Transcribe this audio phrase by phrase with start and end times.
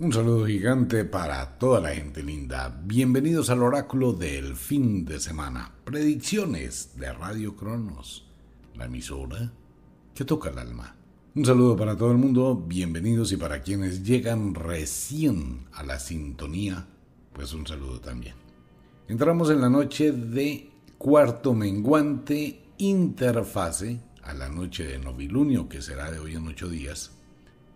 [0.00, 2.74] Un saludo gigante para toda la gente linda.
[2.84, 5.72] Bienvenidos al oráculo del fin de semana.
[5.84, 8.26] Predicciones de Radio Cronos,
[8.76, 9.52] la emisora
[10.14, 10.96] que toca el alma.
[11.34, 16.86] Un saludo para todo el mundo, bienvenidos y para quienes llegan recién a la sintonía,
[17.34, 18.36] pues un saludo también.
[19.06, 26.10] Entramos en la noche de cuarto menguante interfase a la noche de novilunio, que será
[26.10, 27.10] de hoy en ocho días,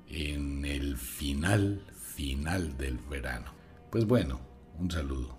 [0.08, 1.82] en el final
[2.14, 3.46] final del verano.
[3.90, 4.40] Pues bueno,
[4.78, 5.36] un saludo.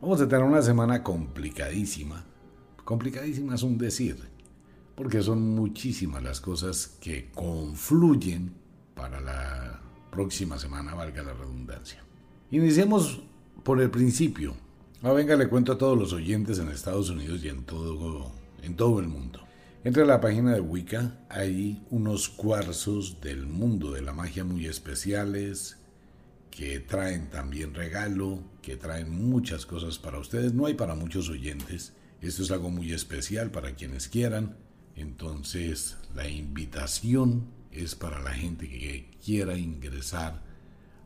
[0.00, 2.24] Vamos a tener una semana complicadísima.
[2.84, 4.16] Complicadísima es un decir,
[4.94, 8.54] porque son muchísimas las cosas que confluyen
[8.94, 12.02] para la próxima semana, valga la redundancia.
[12.50, 13.20] Iniciemos
[13.62, 14.54] por el principio.
[15.02, 18.76] Ahora venga, le cuento a todos los oyentes en Estados Unidos y en todo, en
[18.76, 19.40] todo el mundo.
[19.84, 25.77] Entre la página de Wicca hay unos cuarzos del mundo de la magia muy especiales,
[26.50, 30.52] que traen también regalo, que traen muchas cosas para ustedes.
[30.54, 31.92] No hay para muchos oyentes.
[32.20, 34.56] Esto es algo muy especial para quienes quieran.
[34.96, 40.42] Entonces, la invitación es para la gente que quiera ingresar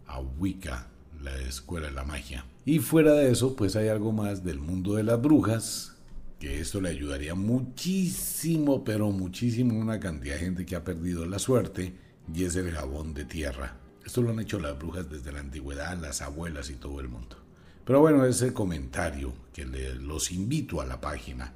[0.07, 0.89] a Wicca,
[1.23, 2.47] la escuela de la magia.
[2.65, 5.97] Y fuera de eso, pues hay algo más del mundo de las brujas,
[6.39, 11.27] que esto le ayudaría muchísimo, pero muchísimo a una cantidad de gente que ha perdido
[11.27, 11.95] la suerte,
[12.33, 13.82] y es el jabón de tierra.
[14.05, 17.37] Esto lo han hecho las brujas desde la antigüedad, las abuelas y todo el mundo.
[17.85, 21.55] Pero bueno, ese comentario que los invito a la página.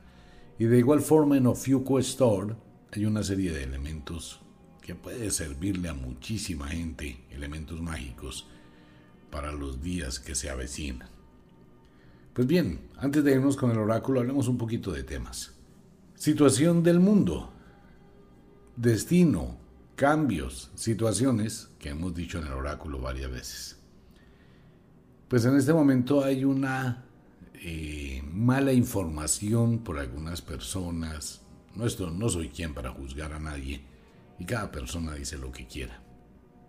[0.58, 2.54] Y de igual forma en Ofiuco Store
[2.92, 4.40] hay una serie de elementos
[4.80, 8.48] que puede servirle a muchísima gente, elementos mágicos,
[9.30, 11.08] para los días que se avecinan.
[12.32, 15.52] Pues bien, antes de irnos con el oráculo, hablemos un poquito de temas.
[16.14, 17.52] Situación del mundo.
[18.76, 19.58] Destino
[19.96, 23.76] cambios, situaciones que hemos dicho en el oráculo varias veces.
[25.28, 27.04] Pues en este momento hay una
[27.54, 31.42] eh, mala información por algunas personas.
[31.76, 33.82] No, esto, no soy quien para juzgar a nadie
[34.36, 36.02] y cada persona dice lo que quiera.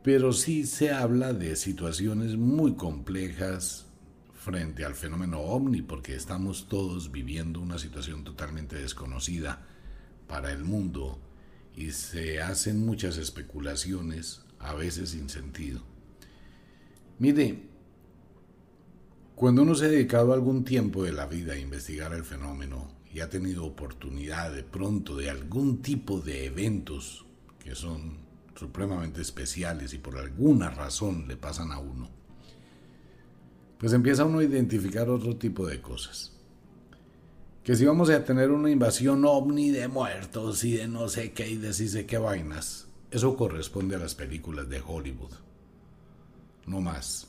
[0.04, 3.88] Pero sí se habla de situaciones muy complejas
[4.36, 9.66] frente al fenómeno ovni porque estamos todos viviendo una situación totalmente desconocida
[10.28, 11.20] para el mundo
[11.76, 15.82] y se hacen muchas especulaciones, a veces sin sentido.
[17.20, 17.64] Mire,
[19.36, 23.20] cuando uno se ha dedicado algún tiempo de la vida a investigar el fenómeno y
[23.20, 27.26] ha tenido oportunidad de pronto de algún tipo de eventos
[27.60, 28.18] que son
[28.56, 32.10] supremamente especiales y por alguna razón le pasan a uno,
[33.78, 36.38] pues empieza uno a identificar otro tipo de cosas
[37.68, 41.50] que si vamos a tener una invasión ovni de muertos y de no sé qué
[41.50, 45.32] y de sí sé qué vainas, eso corresponde a las películas de Hollywood.
[46.66, 47.28] No más.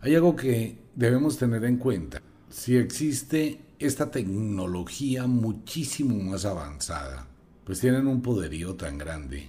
[0.00, 2.20] Hay algo que debemos tener en cuenta.
[2.50, 7.26] Si existe esta tecnología muchísimo más avanzada,
[7.64, 9.48] pues tienen un poderío tan grande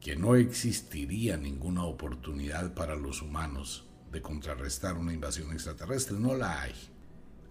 [0.00, 6.18] que no existiría ninguna oportunidad para los humanos de contrarrestar una invasión extraterrestre.
[6.18, 6.72] No la hay.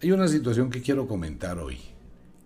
[0.02, 1.78] Hay una situación que quiero comentar hoy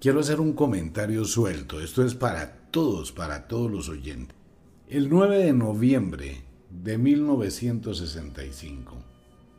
[0.02, 4.36] Quiero hacer un comentario suelto, esto es para todos, para todos los oyentes.
[4.88, 8.96] El 9 de noviembre de 1965,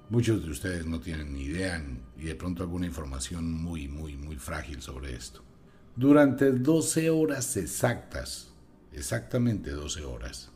[0.10, 1.84] muchos de ustedes no tienen ni idea
[2.18, 5.44] y de pronto alguna información muy, muy, muy frágil sobre esto.
[5.96, 8.54] Durante 12 horas exactas,
[8.92, 10.52] exactamente 12 horas,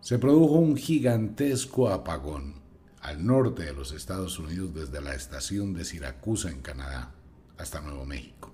[0.00, 2.56] se produjo un gigantesco apagón
[3.00, 7.14] al norte de los Estados Unidos desde la estación de Siracusa en Canadá
[7.56, 8.52] hasta Nuevo México.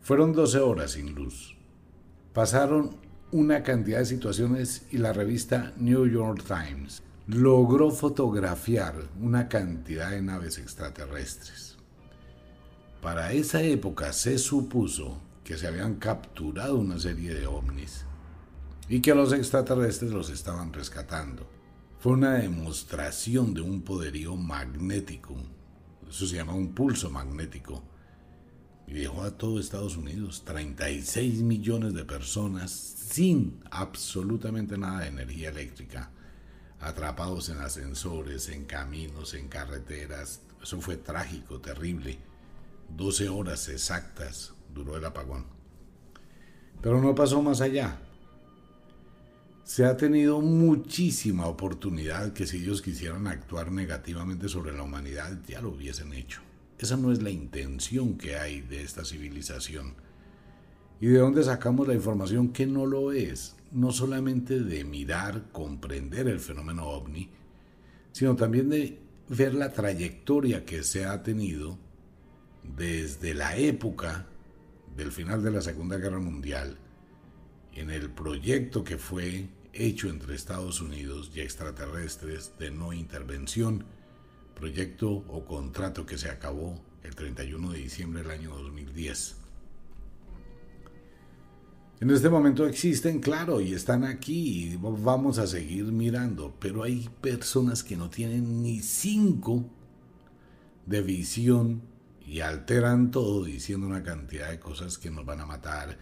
[0.00, 1.56] Fueron 12 horas sin luz.
[2.32, 10.10] Pasaron una cantidad de situaciones y la revista New York Times logró fotografiar una cantidad
[10.12, 11.76] de naves extraterrestres.
[13.02, 18.04] Para esa época se supuso que se habían capturado una serie de ovnis
[18.88, 21.50] y que los extraterrestres los estaban rescatando.
[21.98, 25.34] Fue una demostración de un poderío magnético,
[26.08, 27.82] eso se llama un pulso magnético,
[28.86, 35.48] y dejó a todo Estados Unidos, 36 millones de personas sin absolutamente nada de energía
[35.48, 36.10] eléctrica,
[36.80, 40.42] atrapados en ascensores, en caminos, en carreteras.
[40.62, 42.18] Eso fue trágico, terrible.
[42.94, 45.46] 12 horas exactas duró el apagón.
[46.82, 47.98] Pero no pasó más allá.
[49.64, 55.62] Se ha tenido muchísima oportunidad que si ellos quisieran actuar negativamente sobre la humanidad ya
[55.62, 56.42] lo hubiesen hecho.
[56.78, 59.94] Esa no es la intención que hay de esta civilización.
[61.00, 63.56] ¿Y de dónde sacamos la información que no lo es?
[63.72, 67.28] No solamente de mirar, comprender el fenómeno ovni,
[68.12, 68.98] sino también de
[69.28, 71.78] ver la trayectoria que se ha tenido
[72.62, 74.26] desde la época
[74.96, 76.78] del final de la Segunda Guerra Mundial
[77.74, 83.84] en el proyecto que fue hecho entre Estados Unidos y extraterrestres de no intervención,
[84.54, 89.45] proyecto o contrato que se acabó el 31 de diciembre del año 2010.
[91.98, 97.08] En este momento existen, claro, y están aquí, y vamos a seguir mirando, pero hay
[97.22, 99.64] personas que no tienen ni cinco
[100.84, 101.80] de visión
[102.26, 105.96] y alteran todo diciendo una cantidad de cosas que nos van a matar,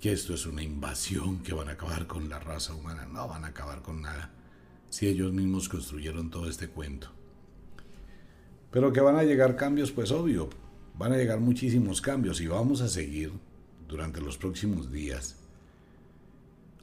[0.00, 3.06] que esto es una invasión, que van a acabar con la raza humana.
[3.06, 4.32] No van a acabar con nada,
[4.88, 7.12] si ellos mismos construyeron todo este cuento.
[8.72, 10.50] Pero que van a llegar cambios, pues obvio,
[10.98, 13.32] van a llegar muchísimos cambios y vamos a seguir
[13.88, 15.36] durante los próximos días,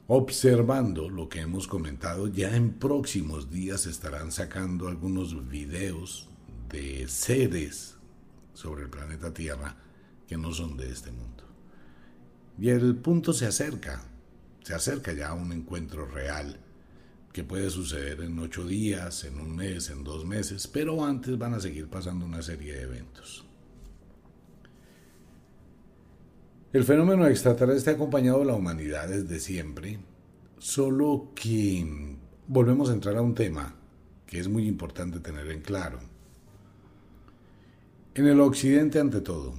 [0.08, 6.28] observando lo que hemos comentado, ya en próximos días estarán sacando algunos videos
[6.68, 7.96] de seres
[8.54, 9.76] sobre el planeta Tierra
[10.26, 11.44] que no son de este mundo.
[12.58, 14.02] Y el punto se acerca,
[14.62, 16.58] se acerca ya a un encuentro real
[17.32, 21.54] que puede suceder en ocho días, en un mes, en dos meses, pero antes van
[21.54, 23.45] a seguir pasando una serie de eventos.
[26.72, 29.98] El fenómeno extraterrestre ha acompañado a la humanidad desde siempre,
[30.58, 32.16] solo que
[32.48, 33.76] volvemos a entrar a un tema
[34.26, 36.00] que es muy importante tener en claro.
[38.14, 39.54] En el occidente ante todo,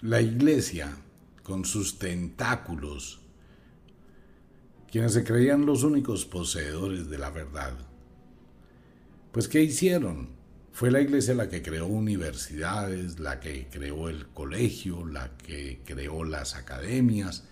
[0.00, 0.96] la iglesia,
[1.42, 3.20] con sus tentáculos,
[4.90, 7.74] quienes se creían los únicos poseedores de la verdad,
[9.30, 10.28] pues ¿qué hicieron?
[10.74, 16.24] Fue la iglesia la que creó universidades, la que creó el colegio, la que creó
[16.24, 17.44] las academias,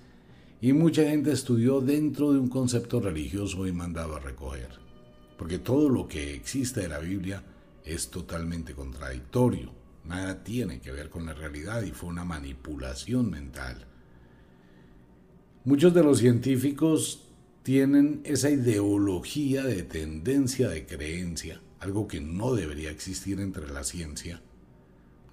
[0.60, 4.70] y mucha gente estudió dentro de un concepto religioso y mandaba a recoger.
[5.38, 7.44] Porque todo lo que existe de la Biblia
[7.84, 9.70] es totalmente contradictorio,
[10.04, 13.86] nada tiene que ver con la realidad y fue una manipulación mental.
[15.64, 17.28] Muchos de los científicos
[17.62, 24.40] tienen esa ideología de tendencia de creencia algo que no debería existir entre la ciencia.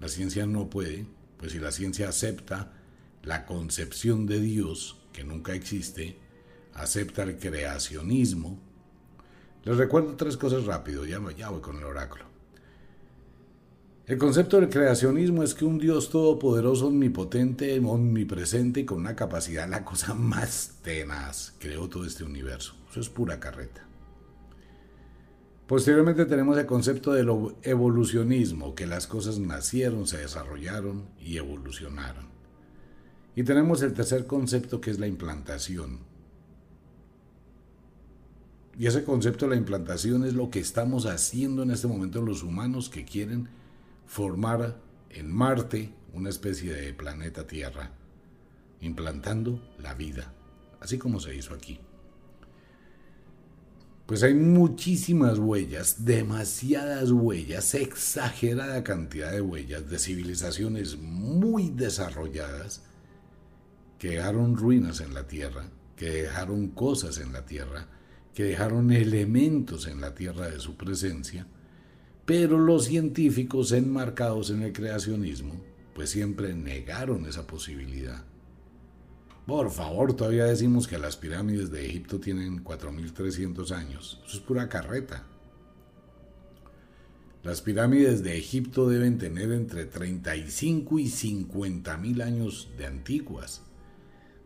[0.00, 1.06] La ciencia no puede,
[1.38, 2.72] pues si la ciencia acepta
[3.22, 6.18] la concepción de Dios, que nunca existe,
[6.74, 8.58] acepta el creacionismo.
[9.62, 12.24] Les recuerdo tres cosas rápido, ya, voy con el oráculo.
[14.08, 19.68] El concepto del creacionismo es que un Dios todopoderoso, omnipotente, omnipresente y con una capacidad,
[19.68, 22.74] la cosa más tenaz, creó todo este universo.
[22.90, 23.86] Eso es pura carreta.
[25.70, 27.28] Posteriormente tenemos el concepto del
[27.62, 32.26] evolucionismo, que las cosas nacieron, se desarrollaron y evolucionaron.
[33.36, 36.00] Y tenemos el tercer concepto que es la implantación.
[38.76, 42.42] Y ese concepto de la implantación es lo que estamos haciendo en este momento los
[42.42, 43.48] humanos que quieren
[44.06, 47.92] formar en Marte una especie de planeta Tierra,
[48.80, 50.34] implantando la vida,
[50.80, 51.78] así como se hizo aquí
[54.10, 62.82] pues hay muchísimas huellas, demasiadas huellas, exagerada cantidad de huellas de civilizaciones muy desarrolladas
[64.00, 67.86] que dejaron ruinas en la tierra, que dejaron cosas en la tierra,
[68.34, 71.46] que dejaron elementos en la tierra de su presencia,
[72.26, 75.54] pero los científicos enmarcados en el creacionismo,
[75.94, 78.24] pues siempre negaron esa posibilidad.
[79.46, 84.20] Por favor, todavía decimos que las pirámides de Egipto tienen 4.300 años.
[84.24, 85.24] Eso es pura carreta.
[87.42, 93.62] Las pirámides de Egipto deben tener entre 35 y 50 mil años de antiguas.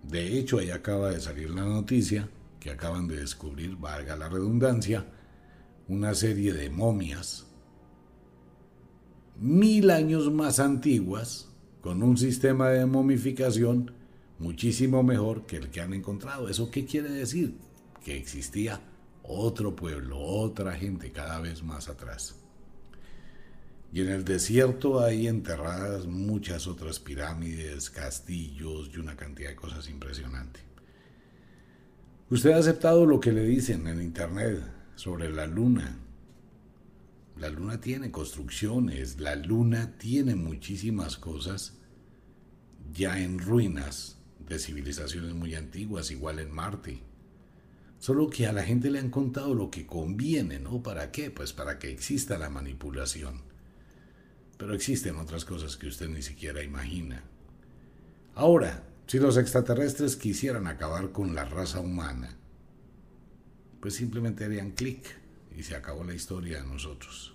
[0.02, 2.28] De hecho, ahí acaba de salir la noticia
[2.60, 5.06] que acaban de descubrir, valga la redundancia,
[5.88, 7.46] una serie de momias
[9.40, 11.48] mil años más antiguas,
[11.80, 13.92] con un sistema de momificación
[14.44, 16.48] muchísimo mejor que el que han encontrado.
[16.48, 17.56] ¿Eso qué quiere decir?
[18.04, 18.78] Que existía
[19.22, 22.36] otro pueblo, otra gente cada vez más atrás.
[23.90, 29.88] Y en el desierto hay enterradas muchas otras pirámides, castillos y una cantidad de cosas
[29.88, 30.62] impresionantes.
[32.28, 34.62] Usted ha aceptado lo que le dicen en internet
[34.94, 35.98] sobre la luna.
[37.38, 41.78] La luna tiene construcciones, la luna tiene muchísimas cosas
[42.92, 44.13] ya en ruinas
[44.48, 47.00] de civilizaciones muy antiguas, igual en Marte.
[47.98, 50.82] Solo que a la gente le han contado lo que conviene, ¿no?
[50.82, 51.30] ¿Para qué?
[51.30, 53.40] Pues para que exista la manipulación.
[54.58, 57.22] Pero existen otras cosas que usted ni siquiera imagina.
[58.34, 62.36] Ahora, si los extraterrestres quisieran acabar con la raza humana,
[63.80, 65.18] pues simplemente harían clic
[65.56, 67.34] y se acabó la historia de nosotros.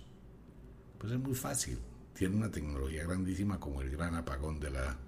[0.98, 1.78] Pues es muy fácil.
[2.14, 4.98] Tiene una tecnología grandísima como el gran apagón de, la,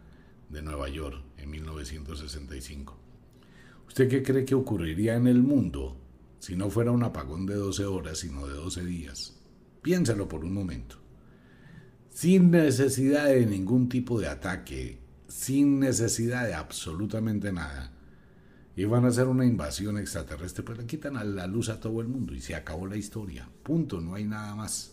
[0.49, 2.97] de Nueva York en 1965.
[3.89, 5.97] ¿Usted qué cree que ocurriría en el mundo
[6.39, 9.37] si no fuera un apagón de 12 horas, sino de 12 días?
[9.83, 10.97] Piénsalo por un momento.
[12.09, 17.93] Sin necesidad de ningún tipo de ataque, sin necesidad de absolutamente nada,
[18.75, 22.01] y van a hacer una invasión extraterrestre, pues le quitan a la luz a todo
[22.01, 23.49] el mundo y se acabó la historia.
[23.63, 24.93] Punto, no hay nada más.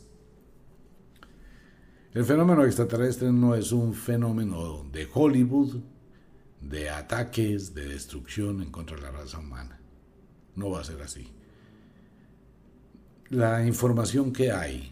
[2.13, 5.81] El fenómeno extraterrestre no es un fenómeno de Hollywood,
[6.61, 9.79] de ataques, de destrucción en contra de la raza humana.
[10.55, 11.31] No va a ser así.
[13.29, 14.91] La información que hay,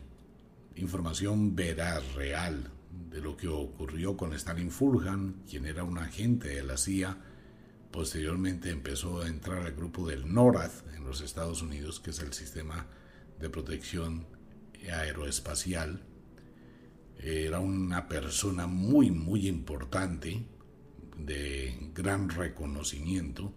[0.76, 2.72] información veraz, real,
[3.10, 7.18] de lo que ocurrió con Stalin Fulhan, quien era un agente de la CIA,
[7.92, 12.34] posteriormente empezó a entrar al grupo del NORAD en los Estados Unidos, que es el
[12.34, 12.86] sistema
[13.40, 14.28] de protección
[14.92, 16.04] aeroespacial.
[17.18, 20.46] Era una persona muy, muy importante,
[21.18, 23.54] de gran reconocimiento.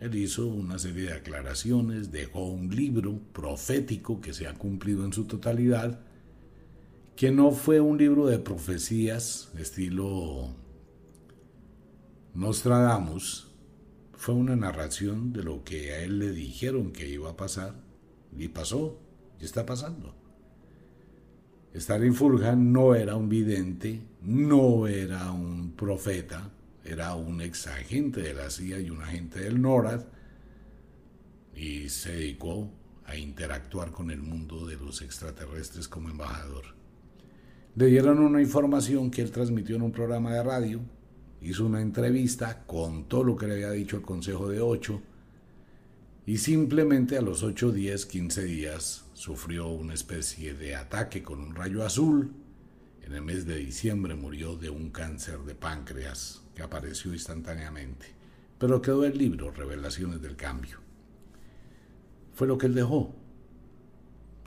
[0.00, 5.12] Él hizo una serie de aclaraciones, dejó un libro profético que se ha cumplido en
[5.12, 6.00] su totalidad,
[7.16, 10.54] que no fue un libro de profecías estilo
[12.34, 13.48] Nostradamus,
[14.12, 17.74] fue una narración de lo que a él le dijeron que iba a pasar
[18.36, 19.00] y pasó
[19.40, 20.14] y está pasando.
[21.74, 26.50] Stalin Fulhan no era un vidente, no era un profeta,
[26.84, 30.04] era un ex agente de la CIA y un agente del NORAD
[31.54, 32.70] y se dedicó
[33.04, 36.64] a interactuar con el mundo de los extraterrestres como embajador.
[37.74, 40.80] Le dieron una información que él transmitió en un programa de radio,
[41.40, 45.00] hizo una entrevista, contó lo que le había dicho el Consejo de Ocho
[46.26, 51.54] y simplemente a los 8, 10, 15 días sufrió una especie de ataque con un
[51.54, 52.34] rayo azul.
[53.02, 58.06] En el mes de diciembre murió de un cáncer de páncreas apareció instantáneamente,
[58.58, 60.78] pero quedó el libro Revelaciones del Cambio.
[62.34, 63.14] Fue lo que él dejó.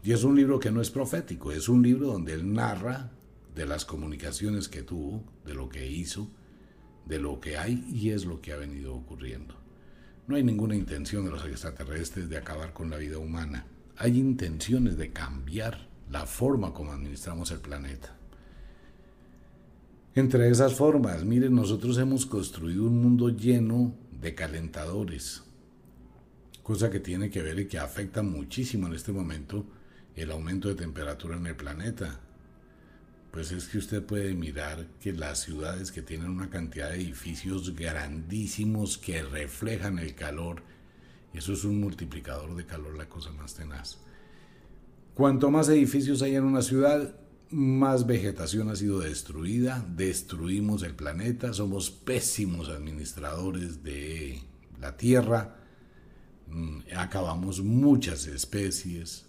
[0.04, 3.12] Y es un libro que no es profético, es un libro donde él narra
[3.54, 6.30] de las comunicaciones que tuvo, de lo que hizo,
[7.06, 9.56] de lo que hay y es lo que ha venido ocurriendo.
[10.28, 13.66] No hay ninguna intención de los extraterrestres de acabar con la vida humana.
[13.98, 18.16] Hay intenciones de cambiar la forma como administramos el planeta.
[20.14, 25.42] Entre esas formas, miren, nosotros hemos construido un mundo lleno de calentadores,
[26.64, 29.66] cosa que tiene que ver y que afecta muchísimo en este momento
[30.18, 32.20] el aumento de temperatura en el planeta.
[33.32, 37.74] Pues es que usted puede mirar que las ciudades que tienen una cantidad de edificios
[37.74, 40.62] grandísimos que reflejan el calor,
[41.34, 44.00] eso es un multiplicador de calor, la cosa más tenaz.
[45.14, 47.16] Cuanto más edificios hay en una ciudad,
[47.52, 54.42] más vegetación ha sido destruida, destruimos el planeta, somos pésimos administradores de
[54.80, 55.58] la tierra,
[56.48, 59.26] mm, acabamos muchas especies,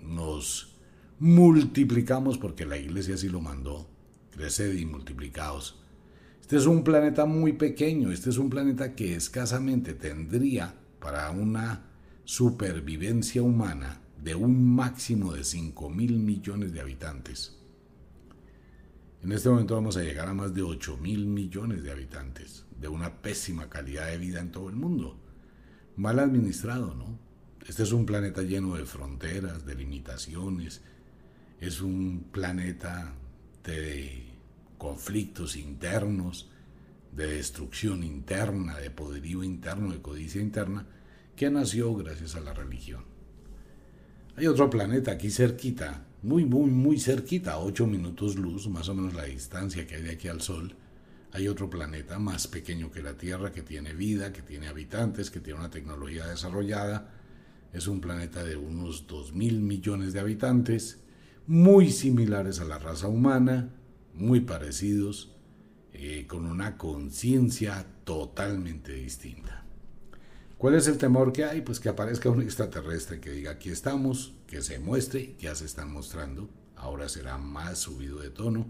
[0.00, 0.76] nos
[1.18, 3.88] multiplicamos porque la iglesia así lo mandó,
[4.30, 5.82] creced y multiplicaos.
[6.40, 11.86] Este es un planeta muy pequeño, este es un planeta que escasamente tendría para una
[12.24, 17.55] supervivencia humana de un máximo de 5 mil millones de habitantes.
[19.26, 22.86] En este momento vamos a llegar a más de 8 mil millones de habitantes, de
[22.86, 25.18] una pésima calidad de vida en todo el mundo.
[25.96, 27.18] Mal administrado, ¿no?
[27.66, 30.80] Este es un planeta lleno de fronteras, de limitaciones,
[31.60, 33.14] es un planeta
[33.64, 34.28] de
[34.78, 36.48] conflictos internos,
[37.10, 40.86] de destrucción interna, de poderío interno, de codicia interna,
[41.34, 43.02] que nació gracias a la religión.
[44.36, 48.94] Hay otro planeta aquí cerquita, muy, muy, muy cerquita, a 8 minutos luz, más o
[48.94, 50.74] menos la distancia que hay de aquí al Sol,
[51.30, 55.38] hay otro planeta más pequeño que la Tierra, que tiene vida, que tiene habitantes, que
[55.38, 57.12] tiene una tecnología desarrollada.
[57.72, 60.98] Es un planeta de unos 2 mil millones de habitantes,
[61.46, 63.70] muy similares a la raza humana,
[64.12, 65.30] muy parecidos,
[65.92, 69.55] eh, con una conciencia totalmente distinta.
[70.58, 71.60] ¿Cuál es el temor que hay?
[71.60, 75.92] Pues que aparezca un extraterrestre que diga aquí estamos, que se muestre, ya se están
[75.92, 78.66] mostrando, ahora será más subido de tono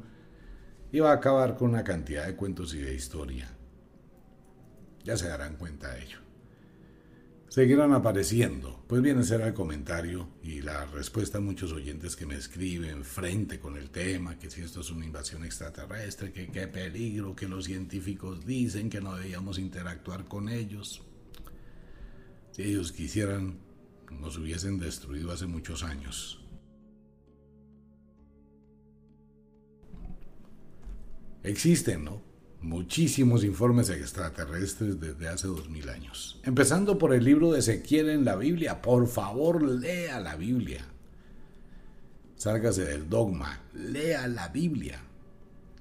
[0.90, 3.48] y va a acabar con una cantidad de cuentos y de historia.
[5.04, 6.18] Ya se darán cuenta de ello.
[7.48, 8.82] Seguirán apareciendo.
[8.88, 13.04] Pues bien, ese era el comentario y la respuesta a muchos oyentes que me escriben
[13.04, 17.46] frente con el tema, que si esto es una invasión extraterrestre, que qué peligro, que
[17.46, 21.02] los científicos dicen que no debíamos interactuar con ellos.
[22.56, 23.58] Si ellos quisieran,
[24.10, 26.40] nos hubiesen destruido hace muchos años.
[31.42, 32.22] Existen, ¿no?
[32.62, 36.40] Muchísimos informes extraterrestres desde hace dos mil años.
[36.44, 38.80] Empezando por el libro de Ezequiel en la Biblia.
[38.80, 40.82] Por favor, lea la Biblia.
[42.36, 43.60] Sálgase del dogma.
[43.74, 45.02] Lea la Biblia.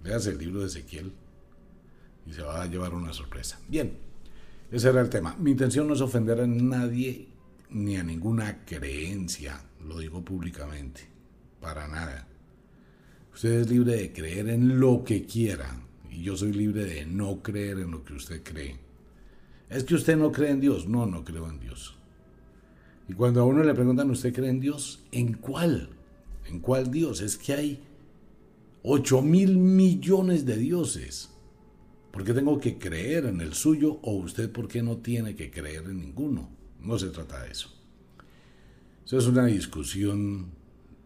[0.04, 1.14] Leas el libro de Ezequiel
[2.26, 3.62] y se va a llevar una sorpresa.
[3.70, 4.05] Bien,
[4.72, 5.36] ese era el tema.
[5.40, 7.28] Mi intención no es ofender a nadie
[7.70, 11.02] ni a ninguna creencia, lo digo públicamente,
[11.62, 12.28] para nada.
[13.34, 17.42] Usted es libre de creer en lo que quiera y yo soy libre de no
[17.42, 18.78] creer en lo que usted cree.
[19.70, 20.88] Es que usted no cree en Dios.
[20.88, 21.96] No, no creo en Dios.
[23.08, 25.04] Y cuando a uno le preguntan, ¿usted cree en Dios?
[25.12, 25.90] ¿En cuál?
[26.48, 27.22] ¿En cuál Dios?
[27.22, 27.84] Es que hay
[28.84, 31.32] 8 mil millones de dioses.
[32.16, 35.52] ¿Por qué tengo que creer en el suyo o usted por qué no tiene que
[35.52, 36.50] creer en ninguno?
[36.80, 37.76] No se trata de eso.
[39.06, 40.52] Eso es una discusión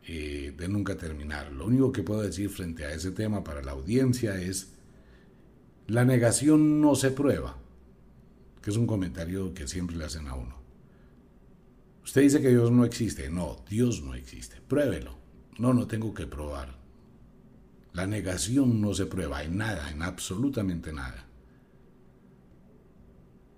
[0.06, 1.52] eh, de nunca terminar.
[1.52, 4.76] Lo único que puedo decir frente a ese tema para la audiencia es,
[5.88, 7.58] la negación no se prueba,
[8.62, 10.58] que es un comentario que siempre le hacen a uno.
[12.04, 13.32] Usted dice que Dios no existe.
[13.32, 14.58] No, Dios no existe.
[14.62, 15.18] Pruébelo.
[15.58, 16.79] No, no tengo que probar.
[17.94, 21.26] La negación no se prueba en nada, en absolutamente nada.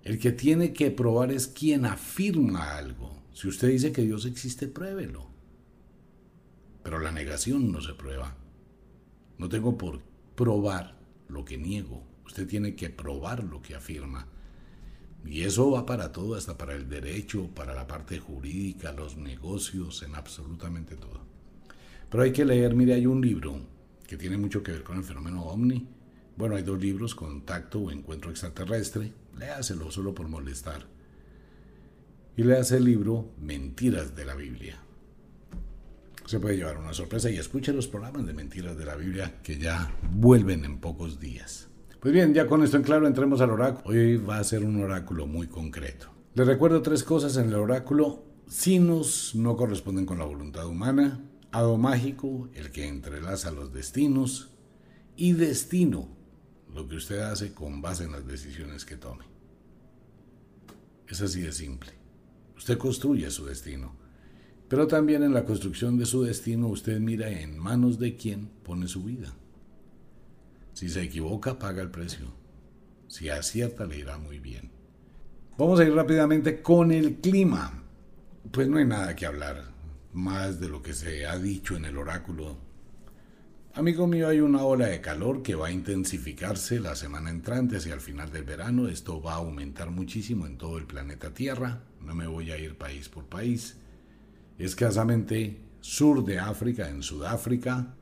[0.04, 3.22] El que tiene que probar es quien afirma algo.
[3.32, 5.28] Si usted dice que Dios existe, pruébelo.
[6.82, 8.36] Pero la negación no se prueba.
[9.38, 10.00] No tengo por
[10.34, 10.98] probar
[11.28, 12.02] lo que niego.
[12.26, 14.26] Usted tiene que probar lo que afirma.
[15.24, 20.02] Y eso va para todo, hasta para el derecho, para la parte jurídica, los negocios,
[20.02, 21.20] en absolutamente todo.
[22.10, 23.71] Pero hay que leer, mire, hay un libro
[24.12, 25.88] que tiene mucho que ver con el fenómeno ovni.
[26.36, 29.10] Bueno, hay dos libros, Contacto o Encuentro Extraterrestre.
[29.38, 30.84] Léaselo solo por molestar.
[32.36, 34.78] Y léase el libro Mentiras de la Biblia.
[36.26, 39.56] Se puede llevar una sorpresa y escuche los programas de Mentiras de la Biblia que
[39.56, 41.68] ya vuelven en pocos días.
[41.98, 43.96] Pues bien, ya con esto en claro, entremos al oráculo.
[43.96, 46.10] Hoy va a ser un oráculo muy concreto.
[46.34, 48.26] Les recuerdo tres cosas en el oráculo.
[48.46, 51.18] Sinos no corresponden con la voluntad humana.
[51.52, 54.48] Hado mágico, el que entrelaza los destinos.
[55.16, 56.08] Y destino,
[56.74, 59.26] lo que usted hace con base en las decisiones que tome.
[61.06, 61.92] Es así de simple.
[62.56, 63.94] Usted construye su destino.
[64.66, 68.88] Pero también en la construcción de su destino usted mira en manos de quién pone
[68.88, 69.34] su vida.
[70.72, 72.32] Si se equivoca, paga el precio.
[73.08, 74.70] Si acierta, le irá muy bien.
[75.58, 77.84] Vamos a ir rápidamente con el clima.
[78.50, 79.71] Pues no hay nada que hablar
[80.12, 82.56] más de lo que se ha dicho en el oráculo.
[83.74, 87.94] Amigo mío, hay una ola de calor que va a intensificarse la semana entrante hacia
[87.94, 88.86] el final del verano.
[88.86, 91.82] Esto va a aumentar muchísimo en todo el planeta Tierra.
[92.02, 93.78] No me voy a ir país por país.
[94.58, 97.94] Escasamente sur de África, en Sudáfrica,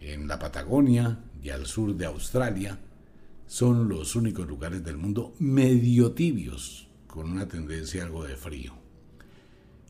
[0.00, 2.78] en la Patagonia y al sur de Australia,
[3.46, 8.85] son los únicos lugares del mundo medio tibios, con una tendencia algo de frío.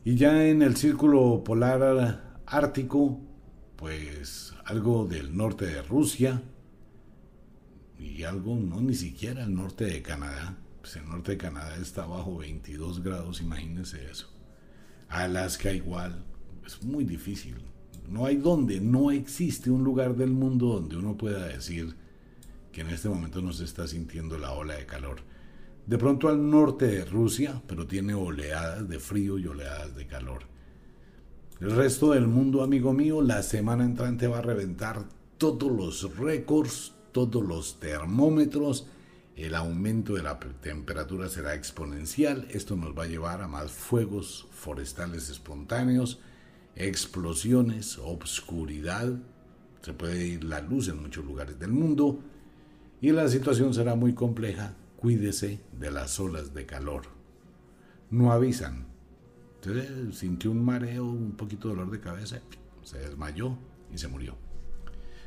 [0.07, 3.19] Y ya en el círculo polar ártico,
[3.75, 6.41] pues algo del norte de Rusia
[7.99, 10.55] y algo, no ni siquiera el norte de Canadá.
[10.79, 14.29] Pues el norte de Canadá está bajo 22 grados, imagínense eso.
[15.09, 16.23] Alaska igual,
[16.65, 17.57] es muy difícil.
[18.07, 21.97] No hay donde, no existe un lugar del mundo donde uno pueda decir
[22.71, 25.17] que en este momento no se está sintiendo la ola de calor.
[25.87, 30.41] De pronto al norte de Rusia, pero tiene oleadas de frío y oleadas de calor.
[31.61, 35.05] El resto del mundo, amigo mío, la semana entrante va a reventar
[35.37, 38.87] todos los récords, todos los termómetros.
[39.37, 42.45] El aumento de la temperatura será exponencial.
[42.51, 46.19] Esto nos va a llevar a más fuegos forestales espontáneos,
[46.75, 49.13] explosiones, obscuridad.
[49.83, 52.19] Se puede ir la luz en muchos lugares del mundo.
[52.99, 57.03] Y la situación será muy compleja cuídese de las olas de calor.
[58.09, 58.87] No avisan.
[59.55, 62.39] Entonces sintió un mareo, un poquito de dolor de cabeza,
[62.83, 63.57] se desmayó
[63.93, 64.35] y se murió.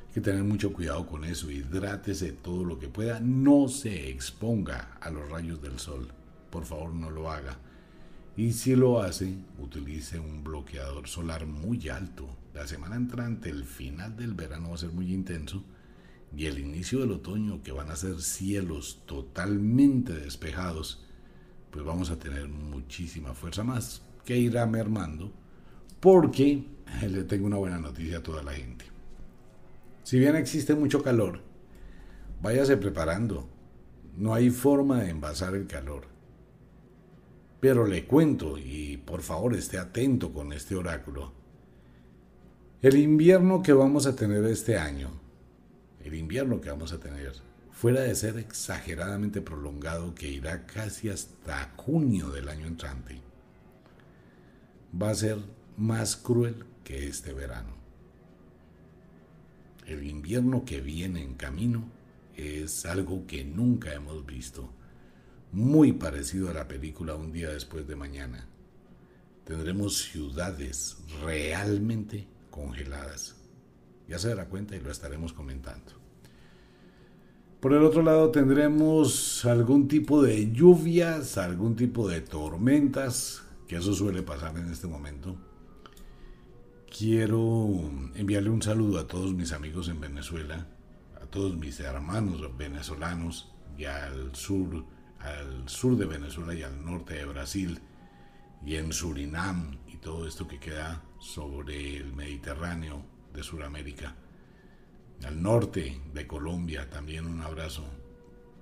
[0.08, 4.98] Hay que tener mucho cuidado con eso, hidrátese todo lo que pueda, no se exponga
[5.00, 6.08] a los rayos del sol,
[6.50, 7.58] por favor no lo haga.
[8.36, 12.28] Y si lo hace, utilice un bloqueador solar muy alto.
[12.54, 15.62] La semana entrante, el final del verano va a ser muy intenso
[16.36, 21.04] y el inicio del otoño, que van a ser cielos totalmente despejados,
[21.70, 25.32] pues vamos a tener muchísima fuerza más que irá mermando,
[25.98, 26.64] porque
[27.08, 28.84] le tengo una buena noticia a toda la gente.
[30.02, 31.40] Si bien existe mucho calor,
[32.42, 33.48] váyase preparando.
[34.16, 36.04] No hay forma de envasar el calor.
[37.60, 41.32] Pero le cuento, y por favor esté atento con este oráculo,
[42.82, 45.19] el invierno que vamos a tener este año,
[46.04, 47.32] el invierno que vamos a tener,
[47.70, 53.20] fuera de ser exageradamente prolongado, que irá casi hasta junio del año entrante,
[55.00, 55.38] va a ser
[55.76, 57.74] más cruel que este verano.
[59.86, 61.90] El invierno que viene en camino
[62.36, 64.72] es algo que nunca hemos visto,
[65.52, 68.46] muy parecido a la película Un día después de mañana.
[69.44, 73.39] Tendremos ciudades realmente congeladas.
[74.10, 75.92] Ya se dará cuenta y lo estaremos comentando.
[77.60, 83.94] Por el otro lado tendremos algún tipo de lluvias, algún tipo de tormentas, que eso
[83.94, 85.36] suele pasar en este momento.
[86.90, 87.68] Quiero
[88.16, 90.66] enviarle un saludo a todos mis amigos en Venezuela,
[91.22, 94.84] a todos mis hermanos venezolanos y al sur,
[95.20, 97.78] al sur de Venezuela y al norte de Brasil
[98.66, 104.16] y en Surinam y todo esto que queda sobre el Mediterráneo de Sudamérica.
[105.24, 107.84] Al norte de Colombia también un abrazo,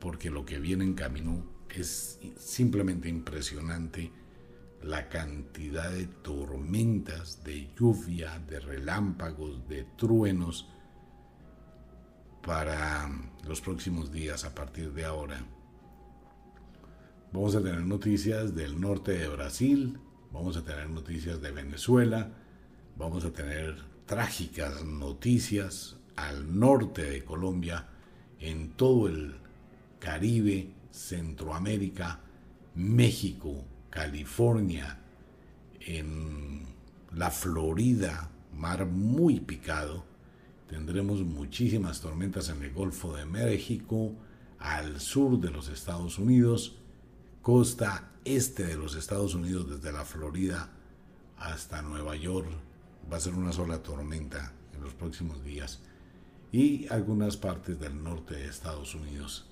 [0.00, 4.10] porque lo que viene en camino es simplemente impresionante
[4.82, 10.68] la cantidad de tormentas, de lluvia, de relámpagos, de truenos
[12.42, 13.10] para
[13.46, 15.44] los próximos días a partir de ahora.
[17.32, 19.98] Vamos a tener noticias del norte de Brasil,
[20.32, 22.32] vamos a tener noticias de Venezuela,
[22.96, 23.76] vamos a tener
[24.08, 27.86] trágicas noticias al norte de Colombia,
[28.40, 29.36] en todo el
[30.00, 32.20] Caribe, Centroamérica,
[32.74, 34.98] México, California,
[35.80, 36.64] en
[37.14, 40.04] la Florida, mar muy picado.
[40.68, 44.14] Tendremos muchísimas tormentas en el Golfo de México,
[44.58, 46.78] al sur de los Estados Unidos,
[47.42, 50.70] costa este de los Estados Unidos, desde la Florida
[51.36, 52.67] hasta Nueva York.
[53.10, 55.80] Va a ser una sola tormenta en los próximos días.
[56.52, 59.46] Y algunas partes del norte de Estados Unidos.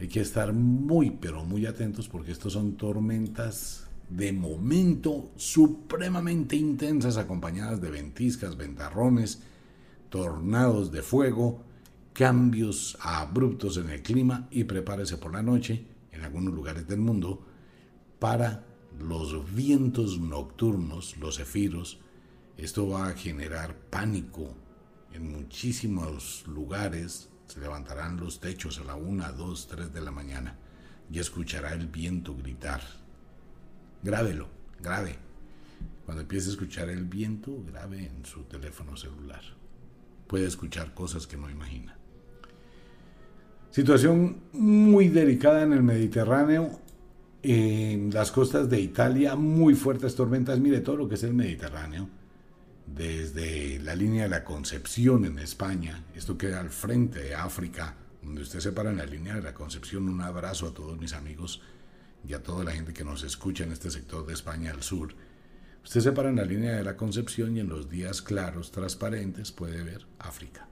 [0.00, 7.16] Hay que estar muy, pero muy atentos porque estos son tormentas de momento supremamente intensas
[7.16, 9.42] acompañadas de ventiscas, ventarrones,
[10.08, 11.62] tornados de fuego,
[12.12, 17.44] cambios abruptos en el clima y prepárese por la noche en algunos lugares del mundo
[18.18, 18.64] para
[18.98, 22.00] los vientos nocturnos, los efiros.
[22.58, 24.52] Esto va a generar pánico
[25.12, 30.58] en muchísimos lugares, se levantarán los techos a la 1, 2, 3 de la mañana
[31.08, 32.80] y escuchará el viento gritar.
[34.02, 34.48] Grábelo,
[34.82, 35.14] grabe.
[36.04, 39.42] Cuando empiece a escuchar el viento, grabe en su teléfono celular.
[40.26, 41.96] Puede escuchar cosas que no imagina.
[43.70, 46.80] Situación muy delicada en el Mediterráneo,
[47.40, 50.58] en las costas de Italia, muy fuertes tormentas.
[50.58, 52.17] Mire todo lo que es el Mediterráneo
[52.94, 58.42] desde la línea de la Concepción en España, esto queda al frente de África, donde
[58.42, 61.62] usted se para en la línea de la Concepción, un abrazo a todos mis amigos
[62.26, 65.14] y a toda la gente que nos escucha en este sector de España al sur.
[65.84, 69.52] Usted se para en la línea de la Concepción y en los días claros, transparentes,
[69.52, 70.68] puede ver África.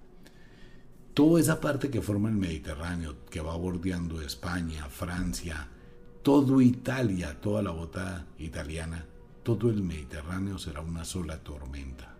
[1.14, 5.68] Toda esa parte que forma el Mediterráneo, que va bordeando España, Francia,
[6.22, 9.06] todo Italia, toda la bota italiana,
[9.54, 12.16] todo el Mediterráneo será una sola tormenta.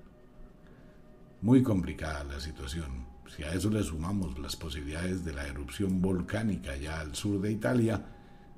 [1.42, 3.04] Muy complicada la situación.
[3.34, 7.50] Si a eso le sumamos las posibilidades de la erupción volcánica ya al sur de
[7.50, 8.00] Italia,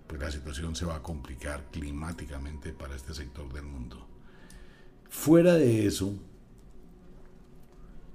[0.07, 4.07] pues la situación se va a complicar climáticamente para este sector del mundo.
[5.09, 6.13] Fuera de eso,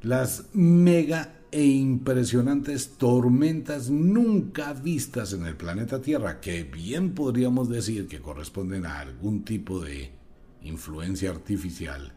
[0.04, 8.08] las mega e impresionantes tormentas nunca vistas en el planeta Tierra, que bien podríamos decir
[8.08, 10.22] que corresponden a algún tipo de
[10.64, 12.14] influencia artificial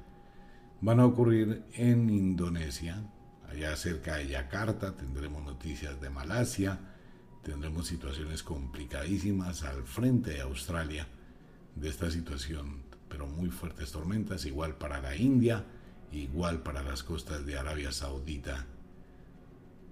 [0.80, 3.02] van a ocurrir en Indonesia,
[3.48, 6.78] allá cerca de Yakarta, tendremos noticias de Malasia,
[7.42, 11.06] tendremos situaciones complicadísimas al frente de Australia
[11.74, 15.64] de esta situación, pero muy fuertes tormentas, igual para la India,
[16.12, 18.66] igual para las costas de Arabia Saudita.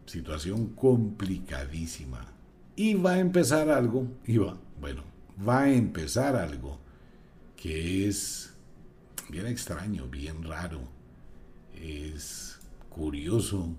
[0.07, 2.27] Situación complicadísima.
[2.77, 5.03] Y va a empezar algo, y va, bueno,
[5.47, 6.84] va a empezar algo
[7.65, 8.53] que es
[9.31, 10.81] bien extraño, bien raro,
[11.73, 12.59] es
[12.91, 13.75] curioso,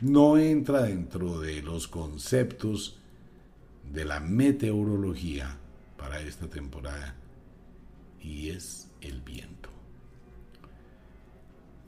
[0.00, 3.00] no entra dentro de los conceptos
[3.92, 5.56] de la meteorología
[5.96, 7.16] para esta temporada
[8.22, 9.70] y es el viento.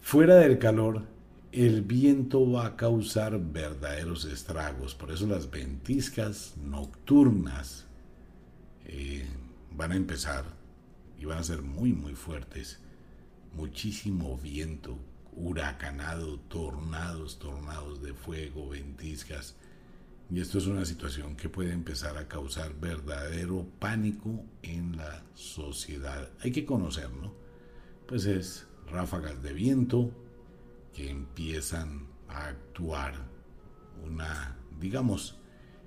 [0.00, 1.04] Fuera del calor,
[1.52, 7.86] el viento va a causar verdaderos estragos, por eso las ventiscas nocturnas
[8.86, 9.24] eh,
[9.70, 10.57] van a empezar
[11.18, 12.78] y van a ser muy muy fuertes.
[13.54, 14.98] Muchísimo viento,
[15.32, 19.56] huracanado, tornados, tornados de fuego, ventiscas.
[20.30, 26.28] Y esto es una situación que puede empezar a causar verdadero pánico en la sociedad.
[26.40, 27.34] Hay que conocerlo.
[28.06, 30.10] Pues es ráfagas de viento
[30.94, 33.14] que empiezan a actuar
[34.04, 35.38] una, digamos,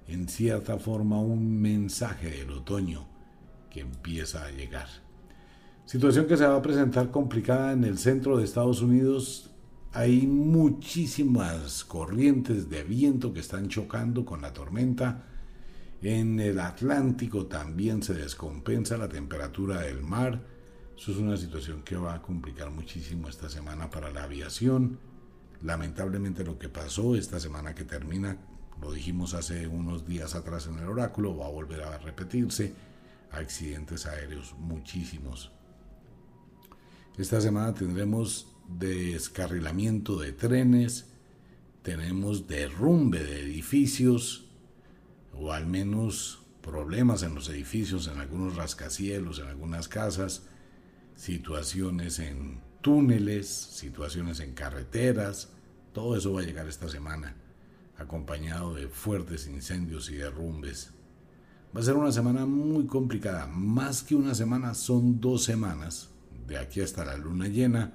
[0.08, 3.08] en cierta forma un mensaje del otoño
[3.70, 4.88] que empieza a llegar.
[5.86, 9.50] Situación que se va a presentar complicada en el centro de Estados Unidos.
[9.92, 15.26] Hay muchísimas corrientes de viento que están chocando con la tormenta.
[16.02, 20.42] En el Atlántico también se descompensa la temperatura del mar.
[20.98, 24.98] Eso es una situación que va a complicar muchísimo esta semana para la aviación.
[25.62, 28.38] Lamentablemente lo que pasó esta semana que termina,
[28.82, 32.74] lo dijimos hace unos días atrás en el oráculo, va a volver a repetirse.
[33.32, 35.52] Accidentes aéreos muchísimos.
[37.18, 41.08] Esta semana tendremos descarrilamiento de trenes,
[41.84, 44.46] tenemos derrumbe de edificios,
[45.34, 50.44] o al menos problemas en los edificios, en algunos rascacielos, en algunas casas,
[51.16, 55.50] situaciones en túneles, situaciones en carreteras,
[55.92, 57.36] todo eso va a llegar esta semana,
[57.98, 60.92] acompañado de fuertes incendios y derrumbes.
[61.76, 66.11] Va a ser una semana muy complicada, más que una semana, son dos semanas,
[66.48, 67.94] de aquí hasta la luna llena,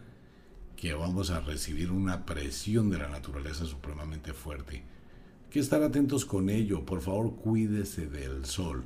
[0.76, 4.76] que vamos a recibir una presión de la naturaleza supremamente fuerte.
[4.76, 8.84] Hay que estar atentos con ello, por favor cuídese del sol.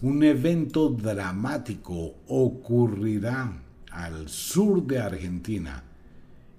[0.00, 5.82] Un evento dramático ocurrirá al sur de Argentina,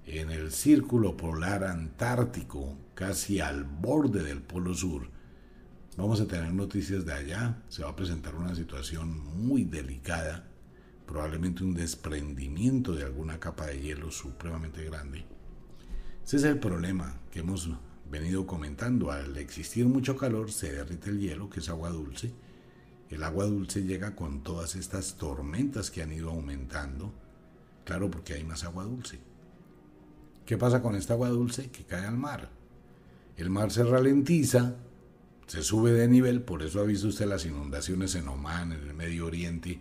[0.06, 5.08] en el círculo polar antártico, casi al borde del polo sur.
[5.96, 10.49] Vamos a tener noticias de allá, se va a presentar una situación muy delicada,
[11.10, 15.26] probablemente un desprendimiento de alguna capa de hielo supremamente grande.
[16.24, 17.68] Ese es el problema que hemos
[18.10, 19.10] venido comentando.
[19.10, 22.32] Al existir mucho calor se derrite el hielo, que es agua dulce.
[23.10, 27.12] El agua dulce llega con todas estas tormentas que han ido aumentando
[27.90, 29.18] Claro, porque hay más agua dulce.
[30.46, 31.70] ¿Qué pasa con esta agua dulce?
[31.70, 32.48] Que cae al mar.
[33.36, 34.76] El mar se ralentiza,
[35.48, 38.94] se sube de nivel, por eso ha visto usted las inundaciones en Oman, en el
[38.94, 39.80] Medio Oriente,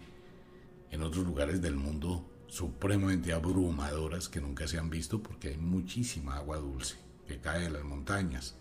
[0.92, 6.38] en otros lugares del mundo supremamente abrumadoras que nunca se han visto porque hay muchísima
[6.38, 6.96] agua dulce
[7.28, 8.56] que cae de las montañas.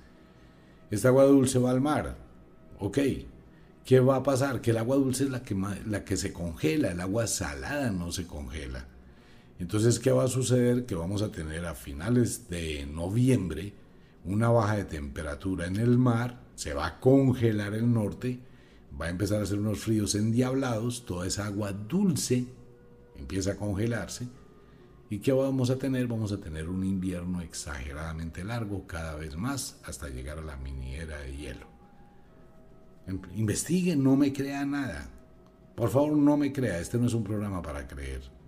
[0.90, 2.16] Esta agua dulce va al mar.
[2.78, 2.98] Ok,
[3.84, 4.60] ¿qué va a pasar?
[4.60, 8.12] Que el agua dulce es la que, la que se congela, el agua salada no
[8.12, 8.86] se congela.
[9.58, 10.86] Entonces, ¿qué va a suceder?
[10.86, 13.74] Que vamos a tener a finales de noviembre
[14.24, 18.40] una baja de temperatura en el mar, se va a congelar el norte,
[19.00, 22.46] va a empezar a hacer unos fríos endiablados, toda esa agua dulce
[23.16, 24.28] empieza a congelarse.
[25.10, 26.06] ¿Y qué vamos a tener?
[26.06, 31.18] Vamos a tener un invierno exageradamente largo, cada vez más, hasta llegar a la miniera
[31.18, 31.66] de hielo.
[33.06, 35.08] Em, Investigue, no me crea nada.
[35.74, 38.38] Por favor, no me crea, este no es un programa para creer